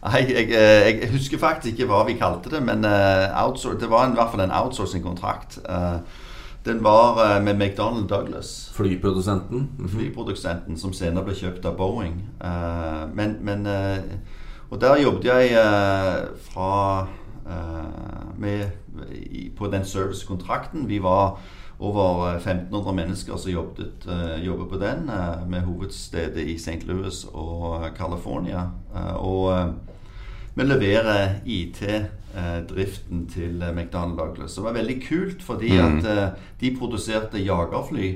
Nei, 0.00 0.22
jeg, 0.30 0.48
jeg, 0.56 1.10
husker 1.12 1.42
faktisk 1.42 1.74
ikke 1.74 1.90
hva 1.90 2.00
vi 2.08 2.16
kalte 2.16 2.48
det, 2.54 2.62
men 2.64 2.80
det 2.80 3.90
var 3.92 4.08
i 4.08 4.16
hvert 4.16 4.32
fall 4.32 4.44
en 4.46 4.56
outsourcing-kontrakt. 4.62 5.60
Den 6.64 6.84
var 6.84 7.36
uh, 7.38 7.44
med 7.44 7.54
McDonald 7.58 8.08
Douglas. 8.08 8.72
Flyprodusenten? 8.74 9.58
Mm 9.58 9.86
-hmm. 9.86 9.88
Flyprodusenten 9.88 10.78
som 10.78 10.92
senere 10.92 11.24
ble 11.24 11.34
kjøpt 11.34 11.64
av 11.64 11.76
Boeing. 11.76 12.28
Uh, 12.44 13.14
men, 13.14 13.36
men 13.40 13.66
uh, 13.66 13.98
Og 14.70 14.80
der 14.80 14.96
jobbet 14.96 15.24
jeg 15.24 15.48
fra 16.40 17.06
med, 18.38 18.70
på 19.56 19.66
den 19.66 19.84
servicekontrakten. 19.84 20.88
Vi 20.88 21.02
var 21.02 21.40
over 21.78 22.36
1500 22.36 22.92
mennesker 22.92 23.36
som 23.36 23.52
jobbet, 23.52 24.08
jobbet 24.44 24.68
på 24.70 24.78
den, 24.78 25.10
med 25.50 25.60
hovedstedet 25.60 26.36
i 26.36 26.54
St. 26.54 26.86
Louis 26.86 27.26
og 27.32 27.84
California. 27.96 28.60
og 29.16 29.74
vi 30.54 30.64
leverer 30.64 31.40
IT-driften 31.46 33.26
til 33.28 33.64
McDonald 33.72 34.18
Douglas. 34.18 34.54
Det 34.54 34.64
var 34.64 34.76
veldig 34.76 34.98
kult 35.08 35.42
fordi 35.42 35.72
mm. 35.72 35.98
at 35.98 36.04
uh, 36.04 36.38
de 36.60 36.76
produserte 36.78 37.44
jagerfly 37.44 38.14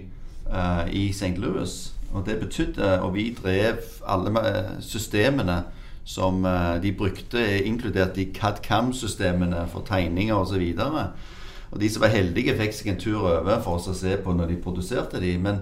i 0.93 1.09
St. 1.11 1.39
Louis. 1.43 1.93
Og 2.13 2.27
det 2.27 2.39
betydde 2.39 3.01
Og 3.03 3.15
vi 3.15 3.37
drev 3.43 3.81
alle 4.07 4.31
systemene 4.81 5.65
som 6.05 6.47
de 6.83 6.93
brukte, 6.93 7.65
inkludert 7.65 8.15
de 8.17 8.29
CAD-CAM-systemene 8.35 9.65
for 9.69 9.83
tegninger 9.83 10.35
osv. 10.35 10.63
Og, 10.79 10.79
så 10.79 11.09
og 11.71 11.81
de 11.81 11.91
som 11.91 12.03
var 12.03 12.15
heldige, 12.15 12.55
fikk 12.57 12.75
seg 12.77 12.93
en 12.93 13.01
tur 13.01 13.25
over 13.27 13.59
for 13.65 13.81
oss 13.81 13.91
å 13.91 13.97
se 13.97 14.15
på 14.23 14.35
når 14.37 14.53
de 14.53 14.61
produserte 14.63 15.21
de. 15.23 15.35
Men 15.43 15.61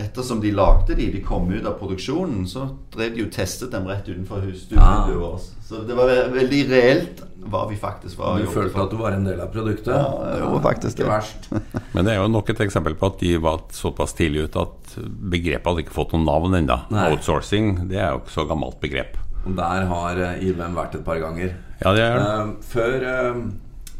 ettersom 0.00 0.40
de 0.42 0.50
lagde 0.54 0.96
de, 0.98 1.08
de 1.14 1.22
kom 1.24 1.48
ut 1.52 1.66
av 1.66 1.78
produksjonen, 1.80 2.44
så 2.48 2.66
drev 2.94 3.14
de 3.14 3.24
jo 3.24 3.30
testet 3.32 3.72
dem 3.74 3.88
rett 3.90 4.08
utenfor 4.08 4.42
husstudiet 4.44 4.82
ah. 4.82 5.08
vårt. 5.10 5.48
Så 5.70 5.84
det 5.86 5.94
var 5.94 6.10
veldig 6.34 6.60
reelt 6.70 7.22
hva 7.50 7.62
vi 7.70 7.76
faktisk 7.78 8.18
var. 8.18 8.40
Du 8.42 8.50
følte 8.50 8.74
for. 8.74 8.84
at 8.84 8.92
du 8.92 8.98
var 9.00 9.14
en 9.14 9.24
del 9.28 9.40
av 9.40 9.52
produktet? 9.54 9.92
Ja, 9.94 10.34
det 10.34 10.50
var 10.50 10.64
faktisk 10.64 10.98
det. 10.98 11.06
verst. 11.08 11.48
Men 11.94 12.06
det 12.06 12.14
er 12.14 12.20
jo 12.20 12.28
nok 12.32 12.50
et 12.52 12.62
eksempel 12.66 12.96
på 12.98 13.12
at 13.12 13.22
de 13.22 13.36
var 13.40 13.62
såpass 13.74 14.16
tidlig 14.18 14.48
ute 14.48 14.66
at 14.66 14.94
begrepet 15.06 15.70
hadde 15.70 15.84
ikke 15.86 15.96
fått 15.96 16.14
noen 16.16 16.26
navn 16.28 16.58
ennå. 16.58 16.80
Outsourcing 17.06 17.86
det 17.90 18.00
er 18.00 18.14
jo 18.14 18.24
ikke 18.24 18.34
så 18.34 18.46
gammelt 18.50 18.80
begrep. 18.82 19.18
Og 19.46 19.54
der 19.56 19.86
har 19.88 20.18
eh, 20.20 20.42
IBM 20.50 20.74
vært 20.76 20.98
et 20.98 21.04
par 21.06 21.20
ganger. 21.22 21.54
Ja, 21.80 21.94
det 21.96 22.02
er 22.04 22.18
det. 22.18 22.26
Uh, 22.26 22.50
før 22.74 23.06
uh, 23.06 23.38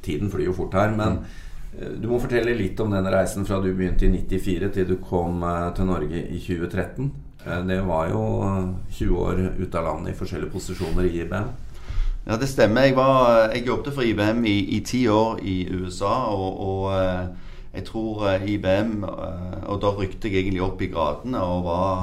Tiden 0.04 0.32
flyr 0.32 0.50
jo 0.50 0.56
fort 0.56 0.74
her, 0.76 0.92
men 0.96 1.20
mm. 1.20 1.38
Du 1.70 2.08
må 2.10 2.18
fortelle 2.18 2.56
litt 2.58 2.80
om 2.82 2.90
den 2.90 3.06
reisen 3.12 3.46
fra 3.46 3.60
du 3.62 3.70
begynte 3.70 4.08
i 4.08 4.10
94 4.10 4.70
til 4.74 4.88
du 4.88 4.96
kom 5.04 5.42
eh, 5.46 5.68
til 5.76 5.86
Norge 5.86 6.18
i 6.26 6.40
2013. 6.42 7.10
Eh, 7.46 7.60
det 7.68 7.78
var 7.86 8.10
jo 8.10 8.22
20 8.90 9.04
eh, 9.04 9.12
år 9.22 9.42
ute 9.60 9.78
av 9.78 9.86
landet 9.86 10.12
i 10.12 10.18
forskjellige 10.18 10.50
posisjoner 10.50 11.06
i 11.06 11.20
IBM. 11.22 11.52
Ja, 12.26 12.36
det 12.36 12.48
stemmer. 12.50 12.88
Jeg, 12.88 12.96
var, 12.98 13.54
jeg 13.54 13.68
jobbet 13.68 13.94
for 13.94 14.02
IBM 14.02 14.42
i 14.50 14.80
ti 14.86 15.06
år 15.08 15.38
i 15.46 15.70
USA. 15.70 16.14
Og, 16.34 16.60
og, 16.66 16.82
jeg 17.70 17.84
tror 17.86 18.42
IBM 18.50 19.04
Og 19.06 19.76
da 19.78 19.92
rykte 19.94 20.26
jeg 20.26 20.40
egentlig 20.40 20.62
opp 20.64 20.80
i 20.82 20.88
gradene 20.90 21.38
og 21.38 21.64
var 21.68 22.00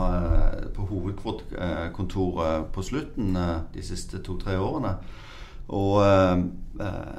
på 0.71 0.85
hovedkontoret 0.87 2.69
på 2.71 2.81
slutten 2.87 3.35
de 3.73 3.83
siste 3.83 4.23
to-tre 4.23 4.55
årene. 4.55 4.95
Og 5.67 5.97
uh, 5.99 6.43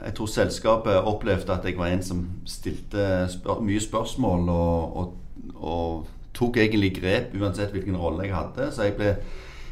jeg 0.05 0.15
tror 0.17 0.31
selskapet 0.33 1.09
opplevde 1.11 1.53
at 1.53 1.67
jeg 1.67 1.77
var 1.79 1.93
en 1.93 2.03
som 2.03 2.23
stilte 2.47 3.27
spør 3.33 3.61
mye 3.67 3.81
spørsmål 3.83 4.49
og, 4.49 4.97
og, 4.97 5.15
og 5.55 6.07
tok 6.35 6.57
egentlig 6.63 6.95
grep 7.01 7.35
uansett 7.41 7.75
hvilken 7.75 7.99
rolle 7.99 8.29
jeg 8.29 8.37
hadde. 8.37 8.71
Så 8.73 8.87
jeg 8.87 8.97
ble 8.97 9.17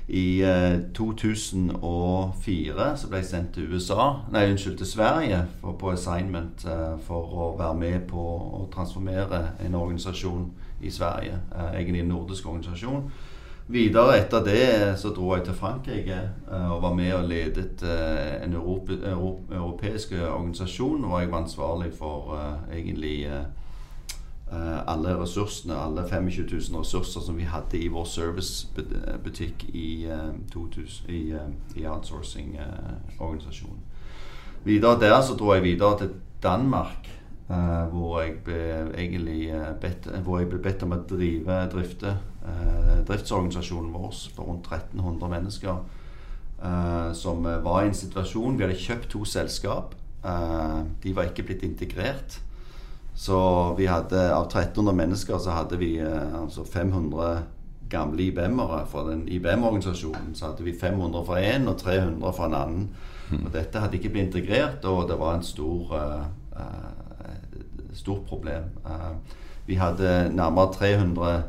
i 0.09 0.43
eh, 0.43 0.81
2004 0.95 2.97
så 2.97 3.09
ble 3.11 3.19
jeg 3.19 3.27
sendt 3.27 3.57
til 3.57 3.73
USA, 3.75 4.13
nei 4.31 4.45
unnskyld, 4.53 4.77
til 4.79 4.87
Sverige 4.87 5.41
for, 5.61 5.75
på 5.81 5.91
assignment 5.91 6.63
eh, 6.63 6.95
for 7.03 7.27
å 7.27 7.59
være 7.59 7.75
med 7.81 8.05
på 8.11 8.27
å 8.61 8.69
transformere 8.75 9.41
en 9.67 9.75
organisasjon 9.75 10.53
i 10.87 10.91
Sverige. 10.95 11.41
Eh, 11.51 11.81
egentlig 11.81 12.05
en 12.05 12.13
nordisk 12.15 12.47
organisasjon. 12.47 13.11
Videre 13.67 14.21
etter 14.21 14.45
det 14.47 14.99
så 15.01 15.11
dro 15.11 15.33
jeg 15.35 15.45
til 15.49 15.55
Frankrike 15.59 16.21
eh, 16.53 16.71
og 16.71 16.83
var 16.85 16.93
med 16.95 17.13
og 17.17 17.25
ledet 17.27 17.83
eh, 17.83 18.45
en 18.45 18.53
europe, 18.55 18.93
europe, 19.03 19.55
europeisk 19.55 20.13
organisasjon. 20.13 21.05
Og 21.05 21.21
jeg 21.21 21.31
var 21.33 21.43
ansvarlig 21.43 21.93
for 21.99 22.35
uh, 22.35 22.77
egentlig 22.77 23.27
alle 24.87 25.17
ressursene, 25.19 25.75
alle 25.75 26.09
25 26.09 26.47
000 26.71 26.81
ressurser 26.81 27.21
som 27.21 27.37
vi 27.37 27.43
hadde 27.43 27.79
i 27.83 27.89
vår 27.91 28.05
servicebutikk 28.07 29.65
i, 29.75 30.07
2000, 30.53 31.11
i, 31.11 31.35
i 31.77 31.87
outsourcing-organisasjonen. 31.87 33.83
Videre 34.65 35.01
der 35.01 35.23
så 35.23 35.35
dro 35.35 35.55
jeg 35.55 35.63
videre 35.63 35.99
til 35.99 36.11
Danmark 36.43 37.16
Uh, 37.47 37.87
hvor, 37.93 38.21
jeg 38.25 38.41
ble, 38.43 38.57
egentlig, 38.99 39.55
uh, 39.55 39.69
bedt, 39.79 40.09
hvor 40.27 40.41
jeg 40.41 40.49
ble 40.51 40.59
bedt 40.65 40.81
om 40.83 40.97
å 40.97 40.99
drive 41.07 41.59
drifte 41.71 42.17
uh, 42.43 42.97
driftsorganisasjonen 43.07 43.93
vår 43.95 44.17
for 44.35 44.49
rundt 44.51 44.67
1300 44.67 45.31
mennesker. 45.37 45.85
som 47.13 47.45
var 47.45 47.83
i 47.83 47.89
en 47.91 47.95
situasjon 47.95 48.57
Vi 48.57 48.65
hadde 48.65 48.79
kjøpt 48.81 49.11
to 49.13 49.25
selskap. 49.25 49.95
de 51.03 51.13
var 51.15 51.25
ikke 51.29 51.43
blitt 51.43 51.63
integrert. 51.63 52.41
Så 53.15 53.75
vi 53.77 53.87
hadde 53.87 54.33
av 54.33 54.47
1300 54.47 54.95
mennesker 54.97 55.39
så 55.39 55.51
hadde 55.51 55.77
vi 55.79 56.01
altså 56.01 56.65
500 56.65 57.43
gamle 57.91 58.23
IBM-ere 58.23 58.87
fra 58.87 59.05
den 59.11 59.29
IBM-organisasjonen. 59.29 60.35
Så 60.35 60.47
hadde 60.47 60.65
vi 60.65 60.73
500 60.73 61.25
fra 61.27 61.37
én 61.37 61.69
og 61.69 61.77
300 61.79 62.33
fra 62.33 62.47
en 62.47 62.55
annen. 62.55 62.89
Mm. 63.31 63.45
Og 63.45 63.53
dette 63.53 63.79
hadde 63.79 64.01
ikke 64.01 64.15
blitt 64.17 64.27
integrert, 64.27 64.85
og 64.85 65.09
det 65.09 65.21
var 65.21 65.37
en 65.37 65.45
stor 65.45 65.93
stort 67.97 68.27
problem. 68.29 68.71
Uh, 68.85 69.17
vi 69.67 69.79
hadde 69.81 70.31
nærmere 70.35 70.73
300 70.73 71.43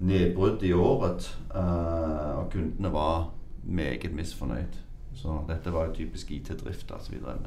nedbrudd 0.00 0.62
i 0.62 0.72
året, 0.72 1.30
uh, 1.54 2.38
og 2.38 2.50
kundene 2.52 2.92
var 2.92 3.30
meget 3.64 4.12
misfornøyd. 4.14 4.82
Så 5.16 5.40
dette 5.48 5.72
var 5.72 5.86
jo 5.86 5.94
typisk 5.94 6.30
IT-drift. 6.30 6.92
Altså 6.92 7.12
vi 7.12 7.18
drev 7.24 7.46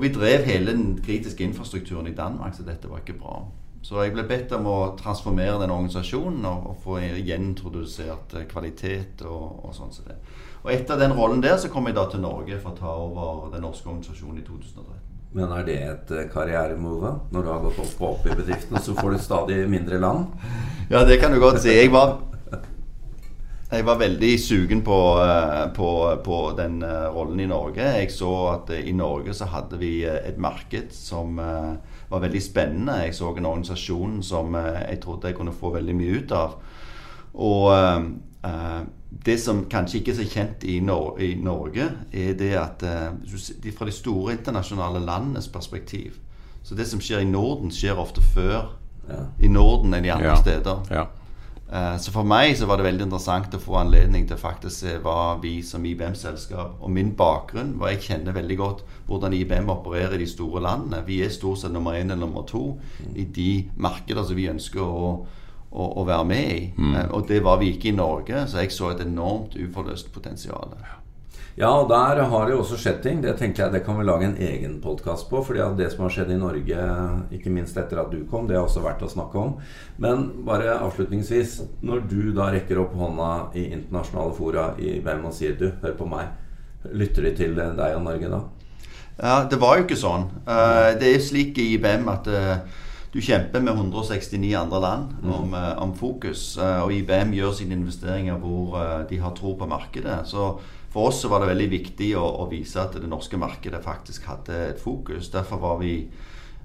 vi 0.00 0.08
drev 0.08 0.44
hele 0.44 0.72
den 0.72 1.02
kritiske 1.04 1.44
infrastrukturen 1.44 2.06
i 2.06 2.14
Danmark, 2.14 2.54
så 2.54 2.62
dette 2.62 2.90
var 2.90 3.02
ikke 3.02 3.18
bra. 3.18 3.42
Så 3.82 4.02
jeg 4.02 4.14
ble 4.14 4.22
bedt 4.24 4.52
om 4.54 4.66
å 4.70 4.76
transformere 4.98 5.58
den 5.60 5.72
organisasjonen 5.74 6.44
og, 6.46 6.66
og 6.70 6.76
få 6.84 6.98
gjenintrodusert 7.02 8.36
eh, 8.38 8.46
kvalitet 8.46 9.24
og, 9.26 9.64
og 9.66 9.74
sånn 9.74 9.90
som 9.92 10.06
det. 10.06 10.16
Og 10.62 10.70
etter 10.70 11.00
den 11.00 11.14
rollen 11.18 11.42
der 11.42 11.58
så 11.58 11.68
kom 11.68 11.90
jeg 11.90 11.98
da 11.98 12.06
til 12.10 12.22
Norge 12.22 12.60
for 12.62 12.72
å 12.72 12.78
ta 12.78 12.92
over 12.94 13.50
den 13.52 13.66
norske 13.66 13.90
organisasjonen 13.90 14.38
i 14.38 14.46
2013. 14.46 15.11
Men 15.32 15.52
er 15.56 15.64
det 15.64 15.78
et 15.80 16.10
eh, 16.12 16.26
karrieremove? 16.32 17.14
Når 17.32 17.44
du 17.44 17.48
har 17.48 17.62
gått 17.62 17.80
opp 17.80 18.02
og 18.02 18.10
opp 18.10 18.28
i 18.28 18.36
bedriften, 18.36 18.76
så 18.84 18.92
får 18.98 19.14
du 19.14 19.22
stadig 19.22 19.62
mindre 19.70 20.00
land? 20.02 20.28
Ja, 20.92 21.06
det 21.08 21.22
kan 21.22 21.32
du 21.32 21.40
godt 21.40 21.62
si. 21.62 21.72
Jeg 21.72 21.88
var, 21.94 22.18
jeg 23.72 23.86
var 23.88 24.00
veldig 24.02 24.32
sugen 24.40 24.82
på, 24.84 24.98
eh, 25.24 25.64
på, 25.72 25.88
på, 26.26 26.42
den 26.58 26.82
eh, 26.84 27.08
rollen 27.16 27.40
i 27.40 27.48
Norge. 27.48 27.94
Jeg 27.96 28.12
så 28.12 28.32
at 28.50 28.74
i 28.76 28.92
Norge 28.92 29.32
så 29.36 29.48
hadde 29.54 29.80
vi 29.80 29.94
et 30.04 30.36
marked 30.36 30.92
som 30.92 31.40
var 31.40 32.26
veldig 32.26 32.44
spennende. 32.44 33.00
Jeg 33.06 33.16
så 33.16 33.32
en 33.32 33.48
organisasjon 33.48 34.20
som 34.26 34.52
jeg 34.60 35.00
trodde 35.00 35.32
jeg 35.32 35.40
kunne 35.40 35.56
få 35.56 35.72
veldig 35.78 35.96
mye 35.96 36.20
ut 36.20 36.36
av. 36.36 36.58
Og 37.32 37.72
det 39.26 39.38
som 39.40 39.64
kanskje 39.70 40.00
ikke 40.00 40.12
er 40.12 40.18
så 40.18 40.26
kjent 40.28 40.64
i, 40.64 40.78
Nor 40.80 41.20
i 41.20 41.34
Norge, 41.38 41.88
er 42.12 42.36
det 42.38 42.52
at 42.58 42.84
uh, 42.86 43.72
fra 43.76 43.88
de 43.88 43.94
store 43.94 44.36
internasjonale 44.38 45.02
landenes 45.04 45.48
perspektiv 45.52 46.18
Så 46.62 46.74
det 46.78 46.86
som 46.86 47.00
skjer 47.02 47.24
i 47.24 47.28
Norden, 47.28 47.72
skjer 47.74 47.98
ofte 47.98 48.22
før 48.22 48.78
ja. 49.08 49.24
i 49.38 49.48
Norden 49.50 49.94
enn 49.94 50.06
i 50.06 50.12
andre 50.14 50.30
ja. 50.30 50.36
steder. 50.38 50.86
Ja. 50.90 51.08
Uh, 51.72 51.96
så 51.98 52.12
for 52.14 52.28
meg 52.28 52.54
så 52.56 52.68
var 52.68 52.78
det 52.78 52.86
veldig 52.86 53.06
interessant 53.08 53.54
å 53.56 53.60
få 53.60 53.78
anledning 53.80 54.26
til 54.28 54.38
faktisk 54.38 54.84
se 54.84 54.96
hva 55.02 55.34
vi 55.42 55.54
som 55.64 55.84
IBM-selskap 55.88 56.82
Og 56.84 56.92
min 56.92 57.14
bakgrunn 57.16 57.78
hva 57.80 57.94
jeg 57.94 58.02
kjenner 58.06 58.36
veldig 58.36 58.58
godt 58.60 58.82
hvordan 59.08 59.34
IBM 59.36 59.70
opererer 59.72 60.16
i 60.16 60.22
de 60.22 60.30
store 60.30 60.62
landene. 60.62 61.02
Vi 61.06 61.22
er 61.24 61.32
stort 61.32 61.62
sett 61.62 61.72
nummer 61.72 61.96
én 61.98 62.12
eller 62.12 62.26
nummer 62.26 62.44
to 62.48 62.76
mm. 62.76 63.14
i 63.16 63.24
de 63.24 63.52
markeder 63.76 64.24
som 64.24 64.38
vi 64.38 64.50
ønsker 64.52 64.84
å 64.84 65.14
å, 65.72 65.92
å 66.02 66.06
være 66.08 66.24
med 66.28 66.50
i. 66.52 66.64
Mm. 66.76 66.96
Eh, 66.96 67.06
og 67.16 67.28
det 67.28 67.42
var 67.44 67.60
vi 67.62 67.72
ikke 67.74 67.92
i 67.92 67.96
Norge, 67.96 68.46
så 68.48 68.62
jeg 68.62 68.74
så 68.74 68.92
et 68.92 69.06
enormt 69.06 69.56
uforløst 69.58 70.12
potensial. 70.14 70.76
Ja, 71.52 71.68
og 71.68 71.90
der 71.90 72.22
har 72.32 72.46
det 72.48 72.54
jo 72.54 72.62
også 72.62 72.78
skjedd 72.80 73.02
ting. 73.04 73.18
Det 73.20 73.34
tenker 73.36 73.66
jeg 73.66 73.74
det 73.74 73.82
kan 73.84 73.98
vi 73.98 74.06
lage 74.08 74.24
en 74.24 74.38
egen 74.40 74.78
podkast 74.80 75.28
på. 75.28 75.42
fordi 75.44 75.60
det 75.76 75.90
som 75.92 76.06
har 76.06 76.14
skjedd 76.14 76.30
i 76.32 76.38
Norge, 76.40 76.86
ikke 77.36 77.52
minst 77.52 77.76
etter 77.76 78.00
at 78.00 78.08
du 78.10 78.22
kom, 78.30 78.46
det 78.48 78.56
er 78.56 78.62
også 78.62 78.80
verdt 78.80 79.04
å 79.04 79.10
snakke 79.12 79.38
om. 79.38 79.58
Men 80.00 80.30
bare 80.46 80.78
avslutningsvis. 80.78 81.60
Når 81.84 82.06
du 82.08 82.32
da 82.32 82.48
rekker 82.54 82.80
opp 82.80 82.96
hånda 82.96 83.28
i 83.52 83.66
internasjonale 83.68 84.32
fora 84.38 84.70
i 84.80 84.96
hvem 85.04 85.28
og 85.28 85.36
sier 85.36 85.58
du, 85.60 85.68
hør 85.82 85.98
på 85.98 86.08
meg. 86.08 86.32
Lytter 86.88 87.28
de 87.28 87.36
til 87.36 87.54
deg 87.54 87.98
og 87.98 88.02
Norge 88.08 88.32
da? 88.32 88.40
Ja, 89.20 89.36
det 89.44 89.60
var 89.60 89.76
jo 89.76 89.84
ikke 89.84 90.00
sånn. 90.00 90.30
Uh, 90.48 90.96
det 90.98 91.12
er 91.12 91.20
slik 91.22 91.60
i 91.60 91.74
IBM 91.76 92.08
at 92.10 92.32
uh, 92.32 92.80
du 93.12 93.20
kjemper 93.20 93.60
med 93.60 93.74
169 93.76 94.54
andre 94.56 94.78
land 94.80 95.16
mm. 95.22 95.32
om, 95.32 95.48
mm. 95.48 95.78
om, 95.84 95.90
fokus. 95.96 96.56
Eh, 96.56 96.80
og 96.80 96.92
IBM 96.96 97.34
gjør 97.36 97.52
sine 97.58 97.76
investeringer 97.76 98.38
hvor 98.40 98.78
eh, 98.80 99.00
de 99.10 99.18
har 99.20 99.34
tro 99.36 99.52
på 99.58 99.68
markedet. 99.68 100.22
Så 100.30 100.54
for 100.92 101.10
oss 101.10 101.20
var 101.28 101.42
det 101.42 101.50
veldig 101.52 101.68
viktig 101.74 102.14
å, 102.16 102.24
å 102.40 102.48
vise 102.48 102.80
at 102.80 102.96
det 102.96 103.10
norske 103.10 103.36
markedet 103.40 103.82
faktisk 103.84 104.30
hadde 104.30 104.56
et 104.70 104.80
fokus. 104.80 105.28
Derfor 105.32 105.60
var 105.60 105.82
vi 105.84 105.96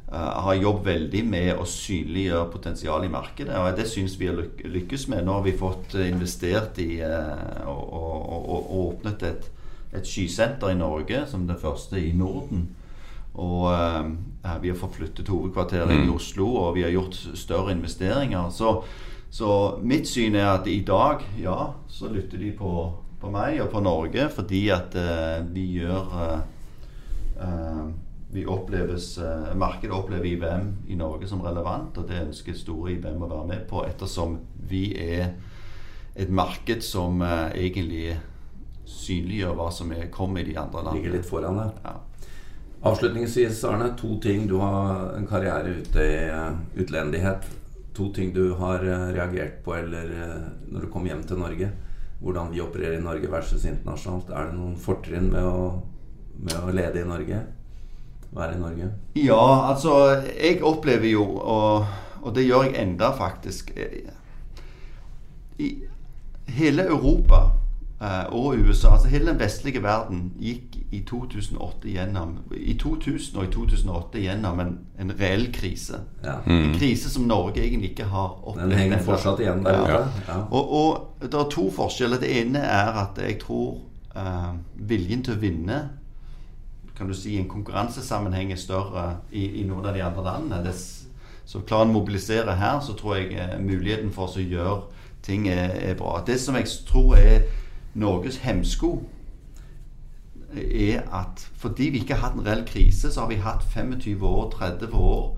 har 0.08 0.56
jobbet 0.56 0.86
veldig 0.88 1.22
med 1.28 1.50
å 1.60 1.66
synliggjøre 1.68 2.48
potensialet 2.54 3.10
i 3.10 3.12
markedet. 3.12 3.58
Og 3.60 3.76
det 3.76 3.90
syns 3.92 4.14
vi 4.16 4.30
har 4.30 4.38
lykkes 4.40 5.10
med. 5.12 5.26
Nå 5.28 5.34
har 5.36 5.44
vi 5.44 5.52
fått 5.60 5.98
investert 6.00 6.80
i 6.80 7.02
og, 7.04 7.82
og, 7.84 8.14
og, 8.16 8.46
og, 8.48 8.70
åpnet 8.86 9.26
et, 9.28 9.50
et 9.92 10.08
skysenter 10.08 10.72
i 10.72 10.80
Norge 10.80 11.26
som 11.28 11.44
det 11.50 11.60
første 11.60 12.00
i 12.00 12.14
Norden. 12.16 12.70
Og 13.38 13.68
eh, 13.74 14.58
vi 14.62 14.72
har 14.72 14.80
forflyttet 14.80 15.30
hovedkvarteret 15.30 15.94
mm. 15.94 16.08
i 16.08 16.14
Oslo, 16.14 16.48
og 16.56 16.76
vi 16.78 16.86
har 16.88 16.94
gjort 16.96 17.18
større 17.38 17.72
investeringer. 17.76 18.50
Så, 18.50 18.82
så, 19.30 19.52
mitt 19.84 20.10
syn 20.10 20.36
er 20.36 20.56
at 20.56 20.68
i 20.68 20.82
dag, 20.88 21.22
ja, 21.42 21.74
så 21.88 22.10
lytter 22.10 22.42
de 22.42 22.52
på, 22.58 22.74
på 23.22 23.32
meg 23.34 23.62
og 23.62 23.72
på 23.74 23.82
Norge 23.86 24.30
fordi 24.34 24.68
at 24.74 24.98
eh, 24.98 25.40
vi 25.54 25.70
gjør 25.78 26.18
eh, 26.18 27.86
vi 28.28 28.44
oppleves, 28.44 29.14
Markedet 29.56 29.94
opplever 29.96 30.26
IBM 30.28 30.66
i 30.92 30.98
Norge 31.00 31.30
som 31.30 31.40
relevant, 31.46 31.96
og 31.96 32.10
det 32.10 32.26
ønsker 32.26 32.58
store 32.58 32.98
IBM 32.98 33.22
å 33.24 33.30
være 33.30 33.46
med 33.48 33.62
på, 33.70 33.86
ettersom 33.88 34.36
vi 34.68 34.90
er 35.00 35.30
et 36.18 36.34
marked 36.34 36.84
som 36.84 37.24
egentlig 37.24 38.18
synliggjør 38.84 39.56
hva 39.56 39.70
som 39.72 39.94
er, 39.96 40.10
kommer 40.12 40.44
i 40.44 40.50
de 40.50 40.58
andre 40.60 40.84
landene. 40.84 41.06
Ligger 41.06 41.16
litt 41.16 41.30
foran. 41.30 41.62
Ja. 41.86 41.96
Avslutningsvis, 42.92 43.64
Arne. 43.64 43.90
To 43.98 44.20
ting. 44.22 44.48
Du 44.48 44.58
har 44.62 45.14
en 45.18 45.28
karriere 45.28 45.76
ute 45.80 46.04
i 46.04 46.30
uh, 46.30 46.56
utlendighet. 46.76 47.48
To 47.98 48.12
ting 48.14 48.34
du 48.34 48.54
har 48.60 48.84
uh, 48.86 49.10
reagert 49.14 49.64
på 49.66 49.76
eller 49.76 50.10
uh, 50.14 50.48
når 50.72 50.86
du 50.86 50.92
kom 50.94 51.06
hjem 51.10 51.24
til 51.28 51.42
Norge. 51.42 51.70
Hvordan 52.22 52.52
vi 52.54 52.64
opererer 52.64 52.98
i 52.98 53.04
Norge 53.04 53.30
versus 53.32 53.66
internasjonalt. 53.66 54.32
Er 54.32 54.50
det 54.50 54.58
noen 54.58 54.78
fortrinn 54.82 55.30
med 55.34 55.46
å, 55.46 55.68
med 56.40 56.58
å 56.64 56.74
lede 56.74 57.04
i 57.04 57.08
Norge? 57.08 57.44
Være 58.32 58.56
i 58.58 58.62
Norge? 58.62 58.90
Ja, 59.16 59.44
altså 59.70 59.94
Jeg 60.26 60.60
opplever 60.66 61.08
jo, 61.08 61.24
og, 61.24 61.86
og 62.22 62.34
det 62.36 62.44
gjør 62.44 62.68
jeg 62.68 62.82
enda 62.82 63.14
faktisk 63.16 63.72
I 65.64 65.70
hele 66.58 66.90
Europa 66.92 67.46
og 68.30 68.60
USA, 68.62 68.92
altså 68.94 69.08
hele 69.10 69.32
den 69.32 69.40
vestlige 69.40 69.82
verden, 69.84 70.34
gikk 70.38 70.76
i 70.92 71.00
2008 71.08 71.90
gjennom 71.90 72.38
I 72.54 72.78
2000 72.78 73.38
og 73.38 73.48
i 73.48 73.52
2008 73.52 74.22
gjennom 74.22 74.60
en, 74.60 74.78
en 75.00 75.14
reell 75.20 75.48
krise. 75.54 76.00
Ja. 76.24 76.38
Mm. 76.46 76.62
En 76.62 76.78
krise 76.78 77.10
som 77.10 77.24
Norge 77.24 77.64
egentlig 77.64 77.90
ikke 77.90 78.06
har 78.12 78.38
opplevd. 78.44 78.70
Den 78.70 78.80
henger 78.80 79.04
fortsatt 79.04 79.42
igjen 79.44 79.66
der 79.66 79.82
ute. 79.82 80.24
Ja. 80.28 80.38
Og, 80.52 80.74
og, 80.82 81.08
det 81.22 81.34
er 81.34 81.50
to 81.52 81.68
forskjeller. 81.74 82.22
Det 82.22 82.32
ene 82.42 82.62
er 82.64 83.02
at 83.02 83.20
jeg 83.22 83.40
tror 83.42 83.80
uh, 84.16 84.54
viljen 84.76 85.26
til 85.26 85.36
å 85.36 85.42
vinne 85.42 85.82
kan 86.98 87.10
du 87.10 87.14
si, 87.14 87.36
en 87.38 87.50
konkurransesammenheng 87.50 88.52
er 88.52 88.58
større 88.58 89.20
i, 89.30 89.44
i, 89.62 89.64
noen 89.70 89.86
av 89.86 89.94
de 89.94 90.02
andre 90.02 90.24
landene. 90.26 90.64
Det, 90.66 90.74
så 91.46 91.62
klarer 91.62 91.86
en 91.86 91.92
å 91.94 92.00
mobilisere 92.00 92.56
her, 92.58 92.80
så 92.82 92.96
tror 92.98 93.20
jeg 93.20 93.36
uh, 93.38 93.60
muligheten 93.62 94.10
for 94.14 94.30
oss 94.30 94.40
å 94.40 94.46
gjøre 94.46 94.80
ting 95.28 95.50
er, 95.52 95.76
er 95.92 95.98
bra. 96.00 96.22
Det 96.26 96.40
som 96.42 96.56
jeg 96.58 96.70
tror 96.88 97.18
er 97.20 97.44
Norges 97.98 98.38
hemsko 98.44 98.92
er 100.56 101.02
at 101.14 101.50
fordi 101.58 101.90
vi 101.90 101.98
ikke 102.00 102.14
har 102.16 102.30
hatt 102.30 102.38
en 102.40 102.46
reell 102.46 102.64
krise, 102.66 103.12
så 103.12 103.22
har 103.22 103.28
vi 103.30 103.36
hatt 103.44 103.64
25 103.74 104.24
år, 104.24 104.50
30 104.54 104.94
år 104.94 105.38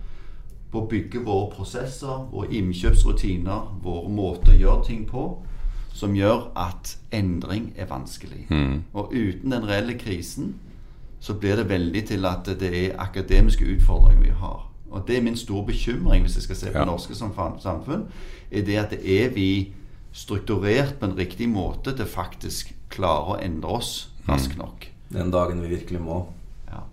på 0.72 0.82
å 0.84 0.88
bygge 0.92 1.24
våre 1.26 1.50
prosesser, 1.56 2.28
våre 2.32 2.52
innkjøpsrutiner, 2.54 3.80
våre 3.84 4.10
måter 4.14 4.54
å 4.54 4.60
gjøre 4.60 4.86
ting 4.86 5.06
på, 5.10 5.24
som 5.94 6.14
gjør 6.16 6.52
at 6.56 6.98
endring 7.12 7.72
er 7.76 7.90
vanskelig. 7.90 8.46
Og 8.94 9.14
uten 9.16 9.52
den 9.52 9.66
reelle 9.68 9.98
krisen 9.98 10.56
så 11.20 11.34
blir 11.34 11.56
det 11.60 11.70
veldig 11.70 12.04
til 12.08 12.26
at 12.26 12.46
det 12.60 12.70
er 12.86 13.00
akademiske 13.02 13.66
utfordringer 13.66 14.22
vi 14.24 14.36
har. 14.40 14.68
Og 14.92 15.04
det 15.08 15.18
er 15.18 15.22
min 15.26 15.36
store 15.38 15.66
bekymring 15.66 16.24
hvis 16.24 16.36
jeg 16.38 16.44
skal 16.44 16.56
se 16.56 16.72
på 16.72 16.78
Ja. 16.80 16.86
norske 16.86 17.16
samfunn, 17.16 18.06
er 18.52 18.62
det 18.66 18.78
at 18.78 18.90
det 18.90 19.02
er 19.24 19.30
vi 19.30 19.74
strukturert 20.14 21.00
på 21.00 21.06
en 21.10 21.16
riktig 21.18 21.50
måte 21.50 21.94
til 21.96 22.06
faktisk 22.10 22.74
klare 22.90 23.36
å 23.36 23.40
endre 23.42 23.76
oss 23.80 23.92
raskt 24.28 24.58
nok. 24.58 24.88
Den 25.14 25.32
dagen 25.34 25.62
vi 25.62 25.68
virkelig 25.76 26.02
må. 26.02 26.24
Ja. 26.70 26.84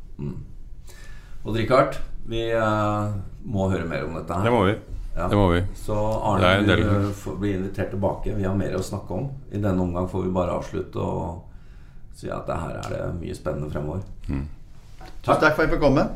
Og 1.45 1.55
Richard, 1.57 1.97
vi 2.27 2.43
eh, 2.51 3.15
må 3.47 3.69
høre 3.71 3.87
mer 3.89 4.05
om 4.09 4.15
dette 4.19 4.35
her. 4.35 4.45
Det 4.49 4.53
må 4.55 4.63
vi. 4.67 4.77
Ja. 5.17 5.29
Det 5.33 5.37
må 5.39 5.47
vi. 5.53 5.63
Så 5.81 5.97
Arne 5.97 6.55
du 6.61 6.67
del- 6.67 6.85
eh, 6.85 7.37
bli 7.41 7.53
invitert 7.57 7.91
tilbake. 7.95 8.35
Vi 8.37 8.45
har 8.45 8.55
mer 8.57 8.75
å 8.77 8.83
snakke 8.85 9.11
om. 9.17 9.31
I 9.53 9.59
denne 9.63 9.81
omgang 9.81 10.09
får 10.09 10.25
vi 10.27 10.33
bare 10.35 10.57
avslutte 10.59 10.97
og 11.01 11.43
si 12.17 12.29
at 12.33 12.47
det 12.49 12.57
her 12.57 12.77
er 12.81 12.89
det 12.91 13.21
mye 13.21 13.35
spennende 13.37 13.71
fremover. 13.73 14.03
Tusen 14.27 14.47
takk 15.41 15.55
for 15.57 15.63
at 15.63 15.69
jeg 15.69 15.71
fikk 15.77 15.81
komme. 15.81 16.09